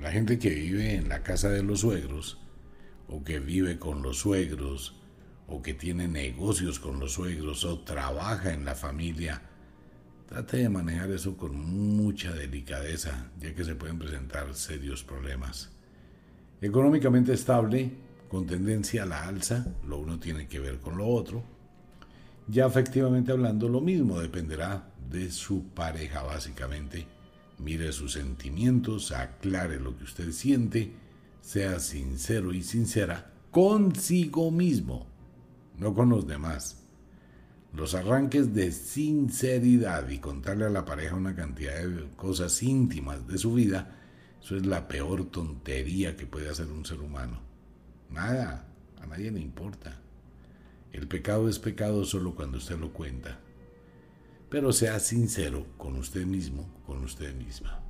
[0.00, 2.38] La gente que vive en la casa de los suegros,
[3.08, 5.00] o que vive con los suegros,
[5.48, 9.42] o que tiene negocios con los suegros o trabaja en la familia,
[10.28, 15.72] trate de manejar eso con mucha delicadeza, ya que se pueden presentar serios problemas.
[16.60, 17.90] Económicamente estable,
[18.28, 21.51] con tendencia a la alza, lo uno tiene que ver con lo otro.
[22.48, 27.06] Ya efectivamente hablando, lo mismo dependerá de su pareja básicamente.
[27.58, 30.92] Mire sus sentimientos, aclare lo que usted siente,
[31.40, 35.06] sea sincero y sincera consigo mismo,
[35.78, 36.78] no con los demás.
[37.74, 43.38] Los arranques de sinceridad y contarle a la pareja una cantidad de cosas íntimas de
[43.38, 43.98] su vida,
[44.42, 47.40] eso es la peor tontería que puede hacer un ser humano.
[48.10, 48.66] Nada,
[49.00, 50.01] a nadie le importa.
[50.92, 53.40] El pecado es pecado solo cuando usted lo cuenta.
[54.50, 57.80] Pero sea sincero con usted mismo, con usted misma.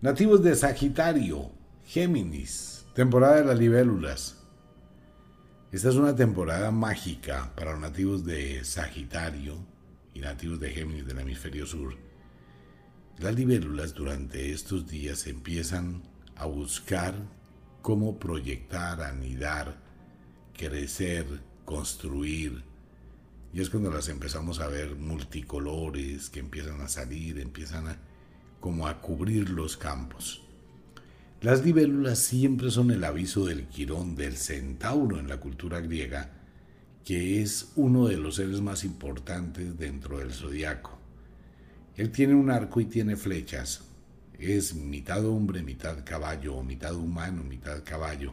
[0.00, 1.50] Nativos de Sagitario,
[1.84, 4.38] Géminis, temporada de las libélulas.
[5.72, 9.56] Esta es una temporada mágica para los nativos de Sagitario
[10.14, 11.96] y nativos de Géminis del hemisferio sur.
[13.18, 16.02] Las libélulas durante estos días empiezan
[16.36, 17.14] a buscar
[17.80, 19.76] cómo proyectar, anidar,
[20.56, 21.26] crecer,
[21.64, 22.62] construir.
[23.52, 27.98] Y es cuando las empezamos a ver multicolores, que empiezan a salir, empiezan a,
[28.60, 30.42] como a cubrir los campos.
[31.42, 36.30] Las libélulas siempre son el aviso del quirón, del centauro en la cultura griega,
[37.04, 40.98] que es uno de los seres más importantes dentro del zodiaco.
[41.96, 43.82] Él tiene un arco y tiene flechas.
[44.38, 48.32] Es mitad hombre, mitad caballo, o mitad humano, mitad caballo.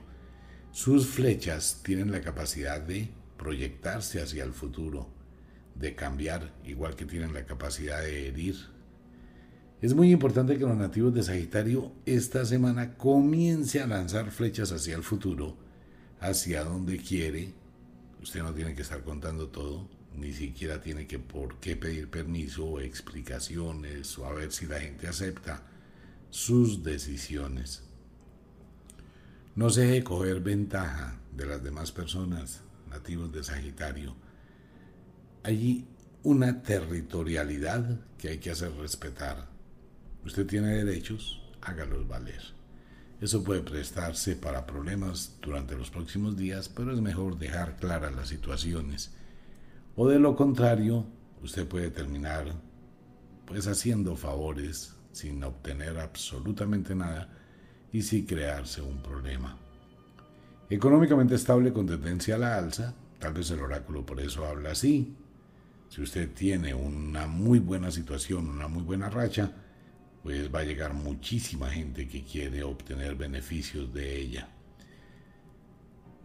[0.71, 3.09] Sus flechas tienen la capacidad de
[3.39, 5.07] proyectarse hacia el futuro,
[5.73, 8.55] de cambiar, igual que tienen la capacidad de herir,
[9.81, 14.95] es muy importante que los nativos de Sagitario esta semana comience a lanzar flechas hacia
[14.95, 15.55] el futuro,
[16.19, 17.53] hacia donde quiere.
[18.21, 19.87] Usted no tiene que estar contando todo,
[20.17, 24.81] ni siquiera tiene que por qué pedir permiso o explicaciones o a ver si la
[24.81, 25.63] gente acepta
[26.29, 27.83] sus decisiones.
[29.55, 34.15] No se deje coger ventaja de las demás personas nativos de Sagitario.
[35.43, 35.87] Hay
[36.23, 39.47] una territorialidad que hay que hacer respetar
[40.25, 42.41] Usted tiene derechos, hágalos valer.
[43.21, 48.29] Eso puede prestarse para problemas durante los próximos días, pero es mejor dejar claras las
[48.29, 49.11] situaciones.
[49.95, 51.05] O de lo contrario,
[51.41, 52.53] usted puede terminar
[53.45, 57.29] pues haciendo favores sin obtener absolutamente nada
[57.91, 59.57] y sin crearse un problema.
[60.71, 65.15] Económicamente estable con tendencia a la alza, tal vez el oráculo por eso habla así.
[65.89, 69.51] Si usted tiene una muy buena situación, una muy buena racha,
[70.21, 74.49] pues va a llegar muchísima gente que quiere obtener beneficios de ella.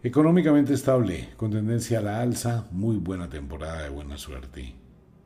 [0.03, 4.75] Económicamente estable, con tendencia a la alza, muy buena temporada de buena suerte.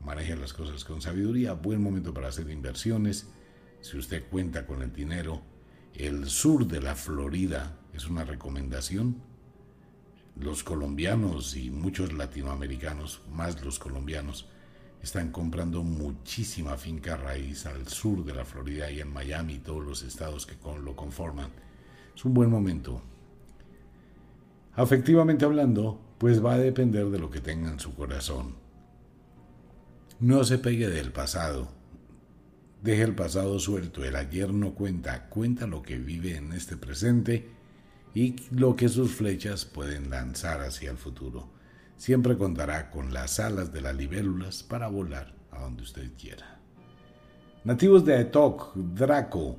[0.02, 3.28] Maneja las cosas con sabiduría, buen momento para hacer inversiones.
[3.82, 5.42] Si usted cuenta con el dinero,
[5.92, 9.16] el sur de la Florida es una recomendación.
[10.36, 14.48] Los colombianos y muchos latinoamericanos, más los colombianos,
[15.02, 19.84] están comprando muchísima finca raíz al sur de la Florida y en Miami y todos
[19.84, 21.50] los estados que lo conforman.
[22.14, 23.02] Es un buen momento.
[24.74, 28.54] Afectivamente hablando, pues va a depender de lo que tenga en su corazón.
[30.20, 31.68] No se pegue del pasado.
[32.82, 34.04] Deje el pasado suelto.
[34.04, 35.28] El ayer no cuenta.
[35.28, 37.48] Cuenta lo que vive en este presente
[38.14, 41.50] y lo que sus flechas pueden lanzar hacia el futuro
[41.96, 46.58] siempre contará con las alas de las libélulas para volar a donde usted quiera.
[47.62, 49.58] Nativos de Aetok, Draco,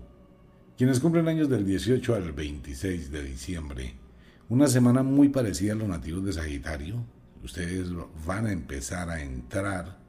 [0.76, 3.94] quienes cumplen años del 18 al 26 de diciembre,
[4.50, 7.06] una semana muy parecida a los nativos de Sagitario,
[7.44, 7.90] ustedes
[8.26, 10.00] van a empezar a entrar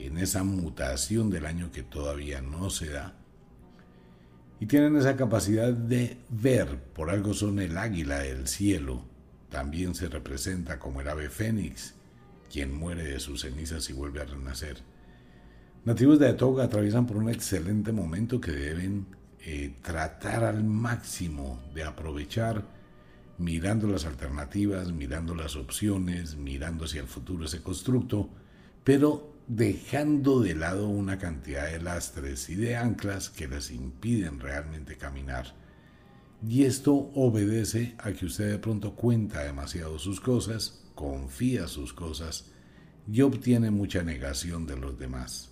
[0.00, 3.14] en esa mutación del año que todavía no se da.
[4.58, 9.04] Y tienen esa capacidad de ver, por algo son el águila del cielo,
[9.50, 11.94] también se representa como el ave fénix,
[12.50, 14.78] quien muere de sus cenizas y vuelve a renacer.
[15.84, 19.06] Nativos de Atoga atraviesan por un excelente momento que deben
[19.40, 22.64] eh, tratar al máximo de aprovechar
[23.38, 28.30] mirando las alternativas, mirando las opciones, mirando hacia el futuro ese constructo,
[28.82, 34.96] pero dejando de lado una cantidad de lastres y de anclas que les impiden realmente
[34.96, 35.54] caminar.
[36.46, 42.52] Y esto obedece a que usted de pronto cuenta demasiado sus cosas, confía sus cosas
[43.10, 45.50] y obtiene mucha negación de los demás.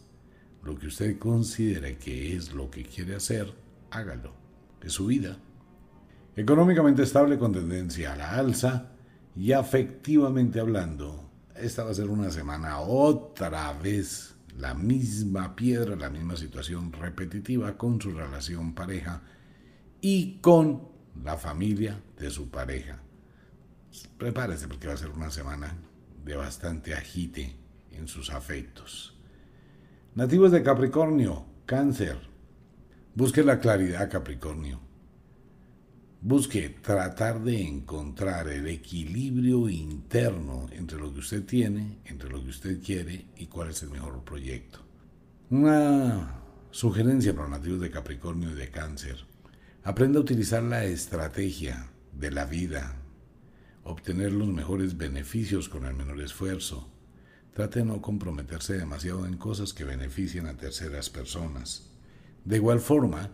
[0.63, 3.55] Lo que usted considere que es lo que quiere hacer,
[3.91, 4.33] hágalo.
[4.83, 5.39] Es su vida.
[6.37, 8.91] Económicamente estable con tendencia a la alza
[9.37, 11.24] Y afectivamente hablando,
[11.55, 17.77] esta va a ser una semana otra vez la misma piedra, la misma situación repetitiva
[17.77, 19.23] con su relación pareja
[20.01, 20.89] y con
[21.23, 23.01] la familia de su pareja.
[24.19, 25.77] Prepárese porque va a ser una semana
[26.25, 27.57] de bastante agite
[27.93, 29.17] en sus afectos.
[30.15, 32.19] Nativos de Capricornio, cáncer.
[33.15, 34.81] Busque la claridad, Capricornio.
[36.27, 42.49] Busque tratar de encontrar el equilibrio interno entre lo que usted tiene, entre lo que
[42.49, 44.79] usted quiere y cuál es el mejor proyecto.
[45.51, 46.41] Una
[46.71, 49.19] sugerencia para nativos de Capricornio y de Cáncer.
[49.83, 52.97] Aprenda a utilizar la estrategia de la vida,
[53.83, 56.91] obtener los mejores beneficios con el menor esfuerzo.
[57.53, 61.91] Trate de no comprometerse demasiado en cosas que beneficien a terceras personas.
[62.47, 63.31] De igual forma,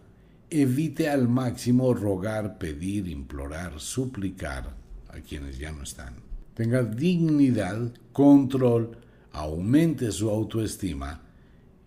[0.51, 4.75] evite al máximo rogar, pedir, implorar, suplicar
[5.09, 6.17] a quienes ya no están.
[6.55, 8.99] Tenga dignidad, control,
[9.33, 11.23] aumente su autoestima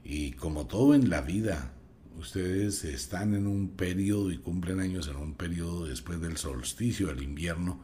[0.04, 1.74] y como todo en la vida,
[2.18, 7.24] ustedes están en un periodo y cumplen años en un periodo después del solsticio del
[7.24, 7.82] invierno,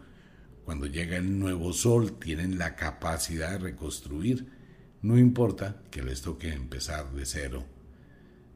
[0.64, 4.48] cuando llega el nuevo sol, tienen la capacidad de reconstruir,
[5.02, 7.66] no importa que les toque empezar de cero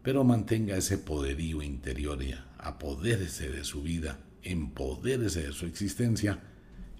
[0.03, 6.41] pero mantenga ese poderío interior y apodérese de su vida, empodérese de su existencia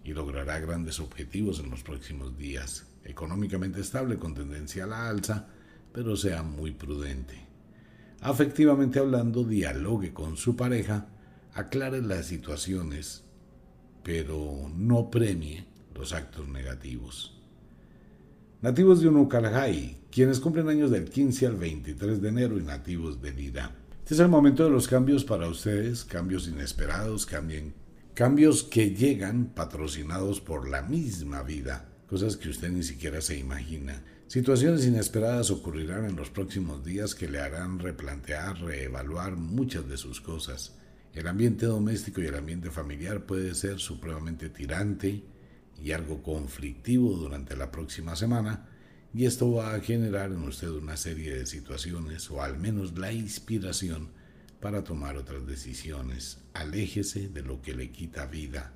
[0.06, 2.88] y logrará grandes objetivos en los próximos días.
[3.04, 5.48] Económicamente estable con tendencia a la alza,
[5.92, 7.36] pero sea muy prudente.
[8.22, 11.08] Afectivamente hablando, dialogue con su pareja,
[11.54, 13.26] aclare las situaciones,
[14.02, 17.38] pero no premie los actos negativos.
[18.62, 23.34] Nativos de Unukalhai, quienes cumplen años del 15 al 23 de enero y nativos de
[23.34, 23.76] Lida.
[24.04, 27.28] Este es el momento de los cambios para ustedes, cambios inesperados,
[28.14, 34.04] cambios que llegan patrocinados por la misma vida, cosas que usted ni siquiera se imagina.
[34.28, 40.22] Situaciones inesperadas ocurrirán en los próximos días que le harán replantear, reevaluar muchas de sus
[40.22, 40.76] cosas.
[41.16, 45.24] El ambiente doméstico y el ambiente familiar puede ser supremamente tirante,
[45.82, 48.70] y algo conflictivo durante la próxima semana,
[49.14, 53.12] y esto va a generar en usted una serie de situaciones o al menos la
[53.12, 54.10] inspiración
[54.60, 56.40] para tomar otras decisiones.
[56.54, 58.74] Aléjese de lo que le quita vida.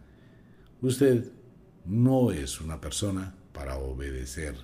[0.82, 1.32] Usted
[1.86, 4.56] no es una persona para obedecer.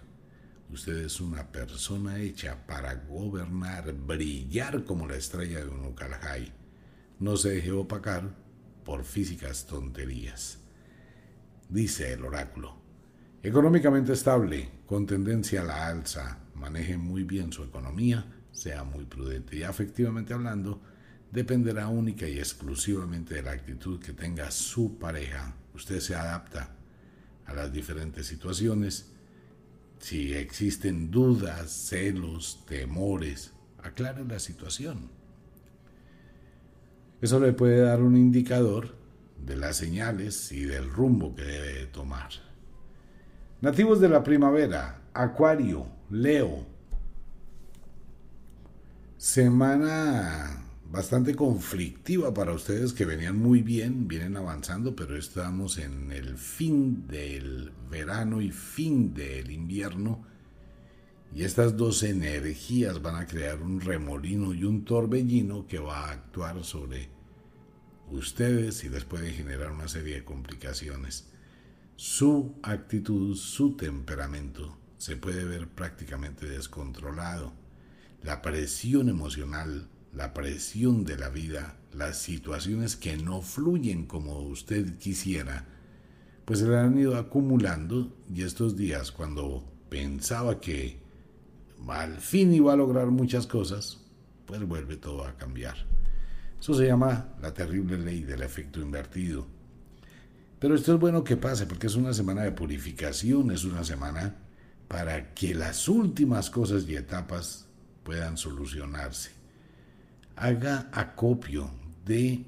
[0.69, 6.51] Usted es una persona hecha para gobernar, brillar como la estrella de un Ucalhai.
[7.19, 8.35] No se deje opacar
[8.83, 10.63] por físicas tonterías
[11.73, 12.82] dice el oráculo.
[13.45, 19.57] Económicamente estable, con tendencia a la alza, maneje muy bien su economía, sea muy prudente
[19.57, 20.81] y afectivamente hablando,
[21.29, 25.57] dependerá única y exclusivamente de la actitud que tenga su pareja.
[25.75, 26.73] Usted se adapta
[27.45, 29.11] a las diferentes situaciones.
[29.99, 33.51] Si existen dudas, celos, temores,
[33.83, 35.09] aclare la situación.
[37.19, 38.95] Eso le puede dar un indicador
[39.45, 42.52] de las señales y del rumbo que debe tomar.
[43.63, 46.65] Nativos de la primavera, Acuario, Leo.
[49.15, 56.37] Semana bastante conflictiva para ustedes que venían muy bien, vienen avanzando, pero estamos en el
[56.37, 60.25] fin del verano y fin del invierno.
[61.33, 66.11] Y estas dos energías van a crear un remolino y un torbellino que va a
[66.11, 67.07] actuar sobre
[68.11, 71.32] ustedes y les puede generar una serie de complicaciones.
[72.05, 77.53] Su actitud, su temperamento se puede ver prácticamente descontrolado.
[78.21, 84.97] La presión emocional, la presión de la vida, las situaciones que no fluyen como usted
[84.97, 85.65] quisiera,
[86.43, 90.99] pues se le han ido acumulando y estos días cuando pensaba que
[91.87, 94.01] al fin iba a lograr muchas cosas,
[94.45, 95.77] pues vuelve todo a cambiar.
[96.59, 99.52] Eso se llama la terrible ley del efecto invertido.
[100.63, 104.37] Pero esto es bueno que pase porque es una semana de purificación, es una semana
[104.87, 107.65] para que las últimas cosas y etapas
[108.03, 109.31] puedan solucionarse.
[110.37, 111.69] Haga acopio
[112.05, 112.45] de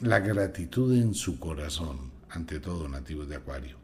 [0.00, 3.78] la gratitud en su corazón, ante todo nativos de Acuario.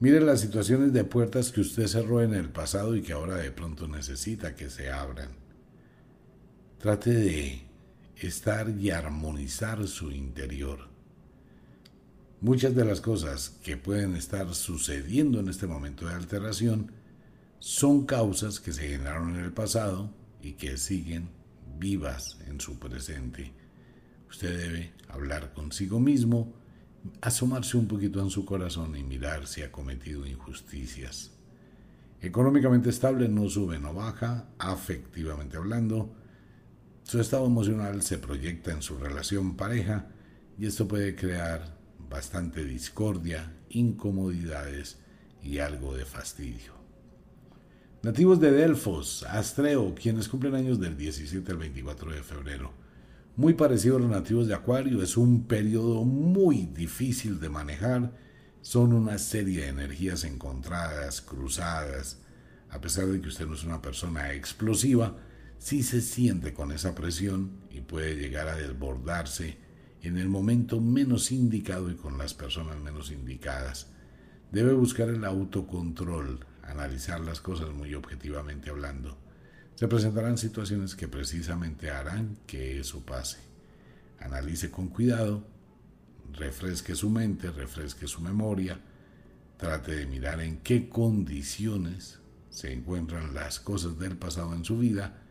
[0.00, 3.52] Mire las situaciones de puertas que usted cerró en el pasado y que ahora de
[3.52, 5.28] pronto necesita que se abran.
[6.80, 7.63] Trate de
[8.26, 10.88] estar y armonizar su interior.
[12.40, 16.92] Muchas de las cosas que pueden estar sucediendo en este momento de alteración
[17.58, 20.10] son causas que se generaron en el pasado
[20.42, 21.30] y que siguen
[21.78, 23.52] vivas en su presente.
[24.28, 26.52] Usted debe hablar consigo mismo,
[27.20, 31.30] asomarse un poquito en su corazón y mirar si ha cometido injusticias.
[32.20, 36.14] Económicamente estable, no sube, no baja, afectivamente hablando,
[37.04, 40.08] su estado emocional se proyecta en su relación pareja
[40.58, 41.76] y esto puede crear
[42.08, 44.98] bastante discordia, incomodidades
[45.42, 46.72] y algo de fastidio.
[48.02, 52.72] Nativos de Delfos, Astreo, quienes cumplen años del 17 al 24 de febrero.
[53.36, 58.12] Muy parecido a los nativos de Acuario, es un periodo muy difícil de manejar.
[58.62, 62.20] Son una serie de energías encontradas, cruzadas.
[62.70, 65.16] A pesar de que usted no es una persona explosiva,
[65.64, 69.56] si se siente con esa presión y puede llegar a desbordarse
[70.02, 73.86] en el momento menos indicado y con las personas menos indicadas.
[74.52, 79.16] Debe buscar el autocontrol, analizar las cosas muy objetivamente hablando.
[79.74, 83.38] Se presentarán situaciones que precisamente harán que eso pase.
[84.20, 85.46] Analice con cuidado,
[86.34, 88.78] refresque su mente, refresque su memoria,
[89.56, 92.18] trate de mirar en qué condiciones
[92.50, 95.22] se encuentran las cosas del pasado en su vida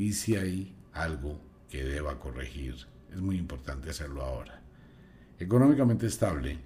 [0.00, 2.74] y si hay algo que deba corregir.
[3.12, 4.62] Es muy importante hacerlo ahora.
[5.38, 6.58] Económicamente estable,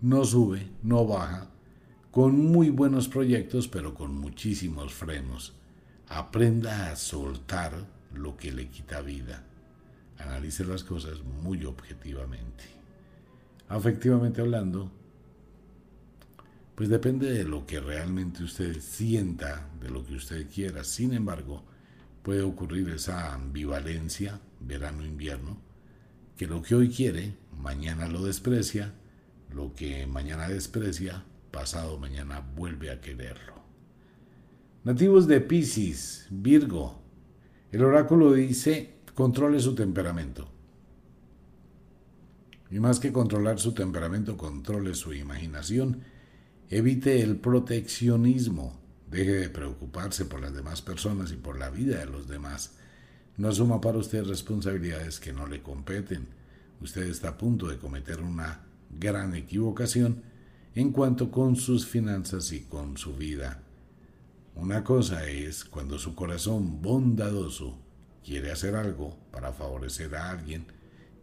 [0.00, 1.48] no sube, no baja,
[2.10, 5.54] con muy buenos proyectos, pero con muchísimos frenos.
[6.08, 7.72] Aprenda a soltar
[8.12, 9.44] lo que le quita vida.
[10.18, 12.64] Analice las cosas muy objetivamente.
[13.68, 14.90] Afectivamente hablando,
[16.74, 20.82] pues depende de lo que realmente usted sienta, de lo que usted quiera.
[20.82, 21.64] Sin embargo,
[22.22, 25.58] puede ocurrir esa ambivalencia, verano-invierno,
[26.36, 28.94] que lo que hoy quiere, mañana lo desprecia,
[29.52, 33.54] lo que mañana desprecia, pasado mañana vuelve a quererlo.
[34.84, 37.00] Nativos de Pisces, Virgo,
[37.70, 40.48] el oráculo dice, controle su temperamento.
[42.70, 46.00] Y más que controlar su temperamento, controle su imaginación,
[46.70, 48.81] evite el proteccionismo,
[49.12, 52.72] Deje de preocuparse por las demás personas y por la vida de los demás.
[53.36, 56.28] No asuma para usted responsabilidades que no le competen.
[56.80, 58.62] Usted está a punto de cometer una
[58.98, 60.22] gran equivocación
[60.74, 63.60] en cuanto con sus finanzas y con su vida.
[64.54, 67.78] Una cosa es cuando su corazón bondadoso
[68.24, 70.64] quiere hacer algo para favorecer a alguien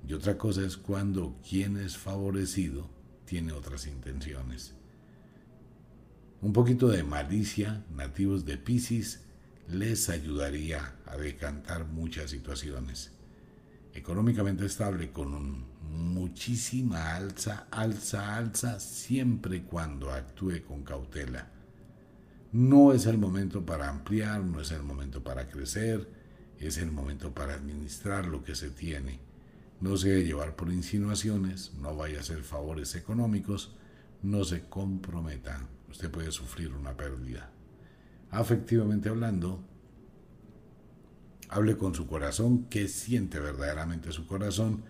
[0.07, 2.88] y otra cosa es cuando quien es favorecido
[3.26, 4.79] tiene otras intenciones.
[6.41, 9.20] Un poquito de malicia, nativos de Pisces,
[9.68, 13.11] les ayudaría a decantar muchas situaciones.
[13.94, 21.49] Económicamente estable con muchísima alza, alza, alza, siempre cuando actúe con cautela.
[22.53, 26.07] No es el momento para ampliar, no es el momento para crecer,
[26.57, 29.20] es el momento para administrar lo que se tiene.
[29.82, 33.76] No se debe llevar por insinuaciones, no vaya a hacer favores económicos,
[34.24, 37.49] no se comprometa usted puede sufrir una pérdida.
[38.32, 39.64] Afectivamente hablando,
[41.49, 44.84] hable con su corazón, qué siente verdaderamente su corazón,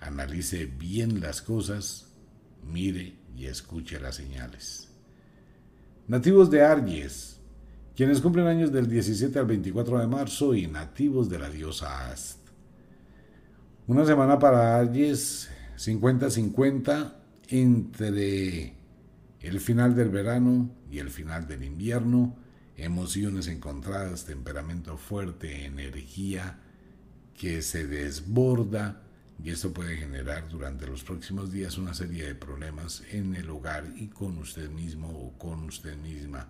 [0.00, 2.12] analice bien las cosas,
[2.64, 4.88] mire y escuche las señales.
[6.06, 7.40] Nativos de Aries,
[7.96, 12.38] quienes cumplen años del 17 al 24 de marzo y nativos de la diosa Ast.
[13.88, 17.14] Una semana para Aries 50-50
[17.48, 18.77] entre
[19.40, 22.36] el final del verano y el final del invierno,
[22.76, 26.58] emociones encontradas, temperamento fuerte, energía
[27.34, 29.02] que se desborda
[29.42, 33.84] y esto puede generar durante los próximos días una serie de problemas en el hogar
[33.96, 36.48] y con usted mismo o con usted misma.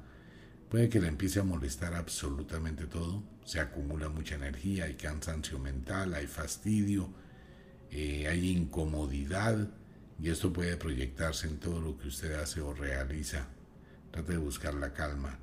[0.70, 6.15] Puede que le empiece a molestar absolutamente todo, se acumula mucha energía, hay cansancio mental,
[6.15, 7.10] hay fastidio,
[7.90, 9.69] eh, hay incomodidad,
[10.20, 13.47] y esto puede proyectarse en todo lo que usted hace o realiza.
[14.11, 15.39] Trate de buscar la calma.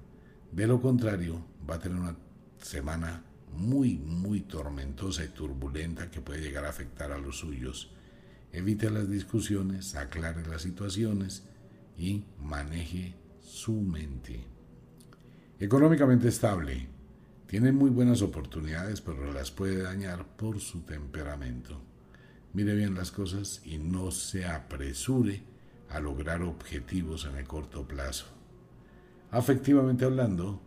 [0.51, 2.17] De lo contrario, va a tener una
[2.61, 3.23] semana
[3.53, 7.91] muy, muy tormentosa y turbulenta que puede llegar a afectar a los suyos.
[8.51, 11.43] Evite las discusiones, aclare las situaciones
[11.97, 14.45] y maneje su mente.
[15.59, 16.89] Económicamente estable.
[17.47, 21.94] Tiene muy buenas oportunidades, pero las puede dañar por su temperamento
[22.55, 25.43] mire bien las cosas y no se apresure
[25.89, 28.27] a lograr objetivos en el corto plazo.
[29.29, 30.61] Afectivamente hablando,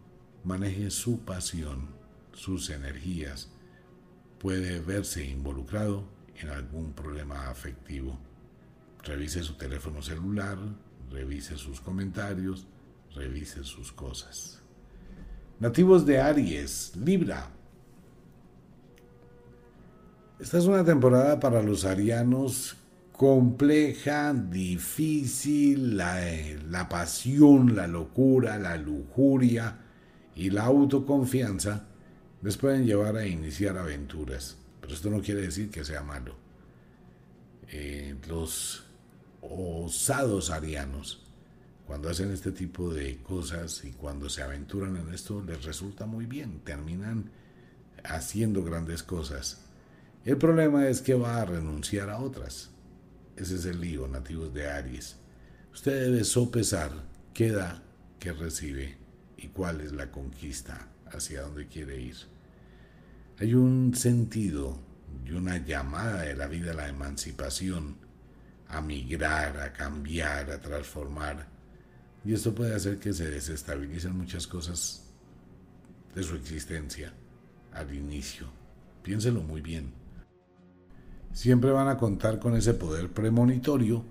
[0.44, 1.88] maneje su pasión,
[2.34, 3.48] sus energías.
[4.38, 6.04] Puede verse involucrado
[6.36, 8.18] en algún problema afectivo.
[9.02, 10.58] Revise su teléfono celular,
[11.10, 12.66] revise sus comentarios,
[13.14, 14.60] revise sus cosas.
[15.58, 17.50] Nativos de Aries, Libra,
[20.40, 22.76] esta es una temporada para los arianos
[23.12, 26.20] compleja, difícil, la,
[26.70, 29.76] la, pasión, la locura, la lujuria
[30.36, 31.84] y la autoconfianza
[32.42, 34.56] les pueden llevar a iniciar aventuras.
[34.80, 36.36] Pero esto no quiere decir que sea malo.
[37.70, 38.84] Eh, los
[39.42, 41.24] osados arianos,
[41.86, 46.26] cuando hacen este tipo de cosas y cuando se aventuran en esto, les resulta muy
[46.26, 47.32] bien, terminan
[48.04, 49.64] haciendo grandes cosas.
[50.28, 52.68] El problema es que va a renunciar a otras.
[53.34, 55.16] Ese es el lío, nativos de Aries.
[55.72, 56.92] Usted debe sopesar
[57.32, 57.82] qué da,
[58.18, 58.98] qué recibe
[59.38, 62.16] y cuál es la conquista, hacia dónde quiere ir.
[63.38, 64.78] Hay un sentido
[65.24, 67.96] y una llamada de la vida a la emancipación,
[68.68, 71.46] a migrar, a cambiar, a transformar.
[72.22, 75.06] Y esto puede hacer que se desestabilicen muchas cosas
[76.14, 77.14] de su existencia
[77.72, 78.46] al inicio.
[79.02, 80.06] Piénselo muy bien.
[81.32, 84.04] Siempre van a contar con ese poder premonitorio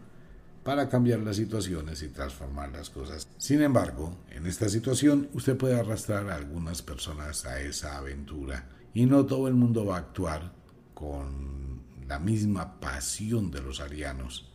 [0.64, 3.28] para cambiar las situaciones y transformar las cosas.
[3.38, 9.06] Sin embargo, en esta situación usted puede arrastrar a algunas personas a esa aventura y
[9.06, 10.52] no todo el mundo va a actuar
[10.94, 14.52] con la misma pasión de los arianos.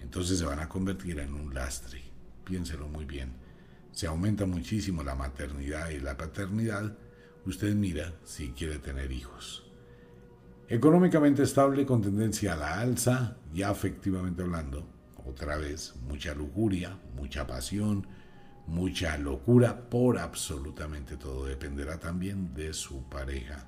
[0.00, 2.00] Entonces se van a convertir en un lastre.
[2.44, 3.32] Piénselo muy bien.
[3.92, 6.96] Se aumenta muchísimo la maternidad y la paternidad.
[7.44, 9.69] Usted mira si quiere tener hijos.
[10.70, 14.86] Económicamente estable con tendencia a la alza, ya efectivamente hablando,
[15.26, 18.06] otra vez, mucha lujuria, mucha pasión,
[18.68, 21.46] mucha locura por absolutamente todo.
[21.46, 23.66] Dependerá también de su pareja.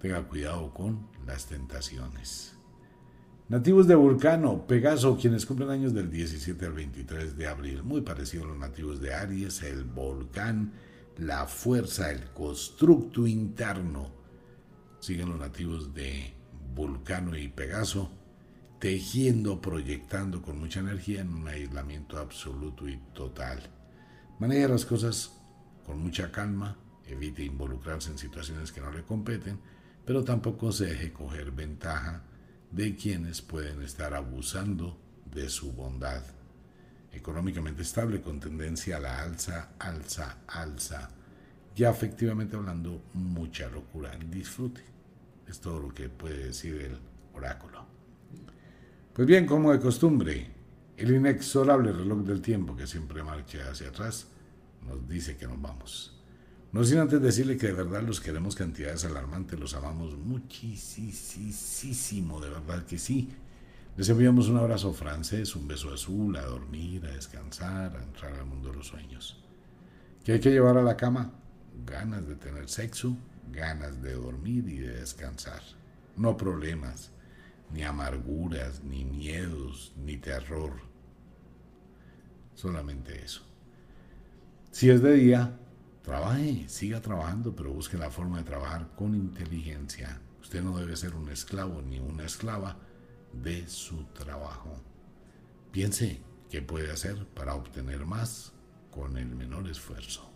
[0.00, 2.56] Tenga cuidado con las tentaciones.
[3.48, 8.42] Nativos de Vulcano, Pegaso, quienes cumplen años del 17 al 23 de abril, muy parecido
[8.42, 10.72] a los nativos de Aries, el volcán,
[11.18, 14.15] la fuerza, el constructo interno
[15.00, 16.34] siguen los nativos de
[16.74, 18.10] Vulcano y Pegaso,
[18.78, 23.62] tejiendo, proyectando con mucha energía en un aislamiento absoluto y total.
[24.38, 25.32] Maneja las cosas
[25.84, 29.58] con mucha calma, evite involucrarse en situaciones que no le competen,
[30.04, 32.22] pero tampoco se deje coger ventaja
[32.70, 36.22] de quienes pueden estar abusando de su bondad.
[37.12, 41.10] Económicamente estable con tendencia a la alza, alza, alza.
[41.76, 44.10] Ya efectivamente hablando, mucha locura.
[44.30, 44.80] Disfrute.
[45.46, 46.98] Es todo lo que puede decir el
[47.34, 47.84] oráculo.
[49.12, 50.50] Pues bien, como de costumbre,
[50.96, 54.28] el inexorable reloj del tiempo que siempre marcha hacia atrás
[54.86, 56.18] nos dice que nos vamos.
[56.72, 62.50] No sin antes decirle que de verdad los queremos cantidades alarmantes, los amamos muchísimo, de
[62.50, 63.28] verdad que sí.
[63.96, 68.46] Les enviamos un abrazo francés, un beso azul, a dormir, a descansar, a entrar al
[68.46, 69.42] mundo de los sueños.
[70.24, 71.32] ¿Qué hay que llevar a la cama?
[71.84, 73.16] Ganas de tener sexo,
[73.52, 75.62] ganas de dormir y de descansar.
[76.16, 77.10] No problemas,
[77.72, 80.72] ni amarguras, ni miedos, ni terror.
[82.54, 83.42] Solamente eso.
[84.70, 85.58] Si es de día,
[86.02, 90.20] trabaje, siga trabajando, pero busque la forma de trabajar con inteligencia.
[90.40, 92.78] Usted no debe ser un esclavo ni una esclava
[93.32, 94.80] de su trabajo.
[95.72, 98.52] Piense qué puede hacer para obtener más
[98.90, 100.35] con el menor esfuerzo.